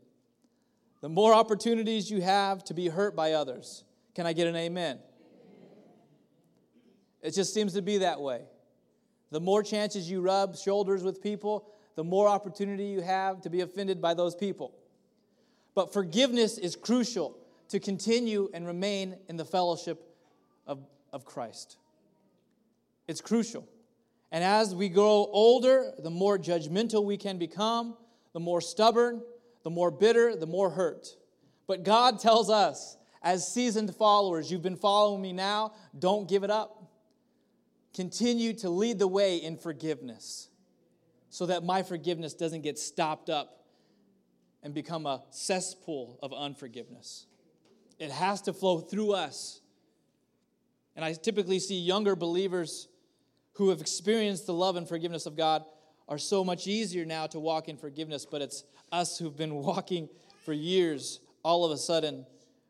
the 1.02 1.10
more 1.10 1.34
opportunities 1.34 2.10
you 2.10 2.22
have 2.22 2.64
to 2.66 2.74
be 2.74 2.88
hurt 2.88 3.16
by 3.16 3.34
others. 3.34 3.84
Can 4.14 4.26
I 4.26 4.34
get 4.34 4.48
an 4.48 4.56
amen? 4.56 5.00
It 7.22 7.34
just 7.34 7.54
seems 7.54 7.74
to 7.74 7.82
be 7.82 8.00
that 8.00 8.22
way. 8.22 8.42
The 9.32 9.40
more 9.40 9.64
chances 9.64 10.10
you 10.10 10.22
rub 10.22 10.56
shoulders 10.56 11.04
with 11.04 11.22
people, 11.22 11.68
the 11.96 12.04
more 12.04 12.28
opportunity 12.28 12.86
you 12.86 13.02
have 13.02 13.42
to 13.42 13.50
be 13.50 13.62
offended 13.62 14.02
by 14.02 14.14
those 14.14 14.36
people. 14.36 14.74
But 15.74 15.92
forgiveness 15.92 16.58
is 16.58 16.76
crucial 16.76 17.38
to 17.70 17.80
continue 17.80 18.50
and 18.54 18.68
remain 18.68 19.18
in 19.28 19.38
the 19.38 19.46
fellowship 19.46 20.02
of, 20.68 20.80
of 21.12 21.26
Christ. 21.26 21.78
It's 23.08 23.22
crucial. 23.22 23.68
And 24.36 24.44
as 24.44 24.76
we 24.76 24.90
grow 24.90 25.30
older, 25.32 25.94
the 25.98 26.10
more 26.10 26.38
judgmental 26.38 27.06
we 27.06 27.16
can 27.16 27.38
become, 27.38 27.96
the 28.34 28.42
more 28.42 28.60
stubborn, 28.60 29.22
the 29.64 29.70
more 29.70 29.90
bitter, 29.90 30.36
the 30.36 30.46
more 30.46 30.70
hurt. 30.70 31.08
But 31.68 31.84
God 31.86 32.20
tells 32.20 32.50
us, 32.50 32.98
as 33.24 33.48
seasoned 33.48 33.96
followers, 33.96 34.52
you've 34.52 34.62
been 34.62 34.76
following 34.76 35.22
me 35.22 35.32
now, 35.32 35.72
don't 35.98 36.28
give 36.28 36.44
it 36.44 36.52
up. 36.52 36.84
Continue 37.94 38.52
to 38.56 38.70
lead 38.70 39.00
the 39.00 39.08
way 39.08 39.38
in 39.38 39.56
forgiveness 39.56 40.50
so 41.30 41.46
that 41.46 41.64
my 41.64 41.82
forgiveness 41.82 42.34
doesn't 42.34 42.62
get 42.62 42.78
stopped 42.78 43.30
up 43.30 43.64
and 44.64 44.74
become 44.74 45.06
a 45.06 45.24
cesspool 45.30 46.20
of 46.22 46.34
unforgiveness. 46.34 47.26
It 48.00 48.12
has 48.12 48.42
to 48.42 48.52
flow 48.52 48.80
through 48.82 49.14
us. 49.14 49.62
And 50.94 51.06
I 51.06 51.14
typically 51.14 51.60
see 51.60 51.80
younger 51.80 52.18
believers 52.18 52.90
who 53.56 53.70
have 53.70 53.82
experienced 53.82 54.46
the 54.46 54.54
love 54.54 54.76
and 54.76 54.88
forgiveness 54.88 55.26
of 55.26 55.36
God 55.36 55.64
are 56.08 56.18
so 56.18 56.44
much 56.44 56.68
easier 56.68 57.06
now 57.06 57.26
to 57.28 57.40
walk 57.40 57.68
in 57.68 57.78
forgiveness, 57.78 58.26
but 58.26 58.42
it's 58.42 58.64
us 58.92 59.18
who've 59.18 59.36
been 59.36 59.56
walking 59.64 60.10
for 60.44 60.54
years, 60.54 61.20
all 61.44 61.66
of 61.66 61.72
a 61.72 61.78
sudden, 61.78 62.26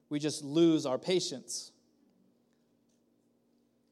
we 0.10 0.20
just 0.20 0.44
lose 0.44 0.86
our 0.86 0.98
patience. 0.98 1.72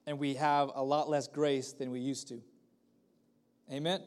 And 0.05 0.19
we 0.19 0.35
have 0.35 0.71
a 0.75 0.83
lot 0.83 1.09
less 1.09 1.27
grace 1.27 1.73
than 1.73 1.91
we 1.91 1.99
used 1.99 2.27
to. 2.29 2.41
Amen? 3.71 4.01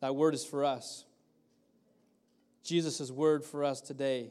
That 0.00 0.14
word 0.14 0.34
is 0.34 0.44
for 0.44 0.64
us. 0.64 1.04
Jesus' 2.62 3.10
word 3.10 3.44
for 3.44 3.64
us 3.64 3.80
today 3.80 4.30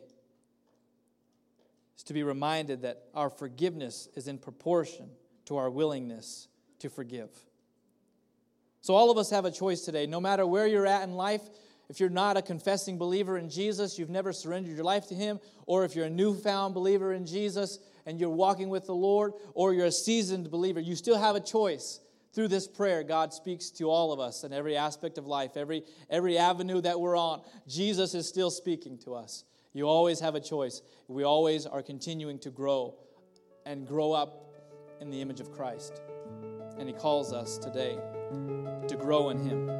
is 1.98 2.04
to 2.04 2.14
be 2.14 2.24
reminded 2.24 2.84
that 2.84 3.04
our 3.16 3.30
forgiveness 3.30 4.08
is 4.16 4.28
in 4.28 4.38
proportion 4.38 5.10
to 5.46 5.58
our 5.58 5.70
willingness 5.70 6.48
to 6.80 6.90
forgive. 6.90 7.30
So, 8.82 8.96
all 8.96 9.12
of 9.12 9.18
us 9.18 9.30
have 9.32 9.46
a 9.46 9.52
choice 9.52 9.82
today. 9.82 10.06
No 10.06 10.22
matter 10.22 10.46
where 10.46 10.68
you're 10.68 10.88
at 10.88 11.04
in 11.04 11.14
life, 11.14 11.42
if 11.90 12.00
you're 12.00 12.10
not 12.10 12.38
a 12.38 12.42
confessing 12.42 12.98
believer 12.98 13.38
in 13.38 13.50
Jesus, 13.50 13.98
you've 13.98 14.10
never 14.10 14.34
surrendered 14.34 14.76
your 14.76 14.84
life 14.84 15.08
to 15.08 15.16
Him, 15.16 15.40
or 15.66 15.86
if 15.86 15.96
you're 15.96 16.06
a 16.06 16.10
newfound 16.10 16.74
believer 16.74 17.14
in 17.14 17.26
Jesus 17.26 17.80
and 18.06 18.20
you're 18.20 18.30
walking 18.30 18.70
with 18.70 18.86
the 18.86 18.96
Lord, 18.96 19.34
or 19.54 19.74
you're 19.74 19.86
a 19.86 19.92
seasoned 19.92 20.50
believer, 20.50 20.80
you 20.80 20.96
still 20.96 21.18
have 21.18 21.36
a 21.36 21.42
choice. 21.42 22.00
Through 22.34 22.50
this 22.50 22.68
prayer, 22.68 23.04
God 23.04 23.34
speaks 23.34 23.70
to 23.72 23.90
all 23.90 24.14
of 24.14 24.20
us 24.20 24.44
in 24.44 24.54
every 24.54 24.78
aspect 24.78 25.18
of 25.18 25.26
life, 25.26 25.58
every, 25.58 25.84
every 26.10 26.38
avenue 26.38 26.82
that 26.82 27.00
we're 27.00 27.18
on. 27.18 27.42
Jesus 27.68 28.14
is 28.14 28.28
still 28.28 28.52
speaking 28.52 28.98
to 29.00 29.16
us. 29.16 29.44
You 29.74 29.88
always 29.88 30.20
have 30.20 30.36
a 30.36 30.40
choice. 30.40 30.82
We 31.08 31.24
always 31.24 31.66
are 31.66 31.82
continuing 31.82 32.40
to 32.40 32.52
grow 32.52 32.96
and 33.66 33.88
grow 33.88 34.12
up 34.12 34.52
in 35.02 35.10
the 35.10 35.22
image 35.22 35.40
of 35.40 35.52
Christ. 35.52 36.02
And 36.80 36.88
He 36.88 36.94
calls 36.94 37.34
us 37.34 37.58
today 37.58 37.98
to 38.88 38.96
grow 38.98 39.30
in 39.30 39.40
Him. 39.40 39.77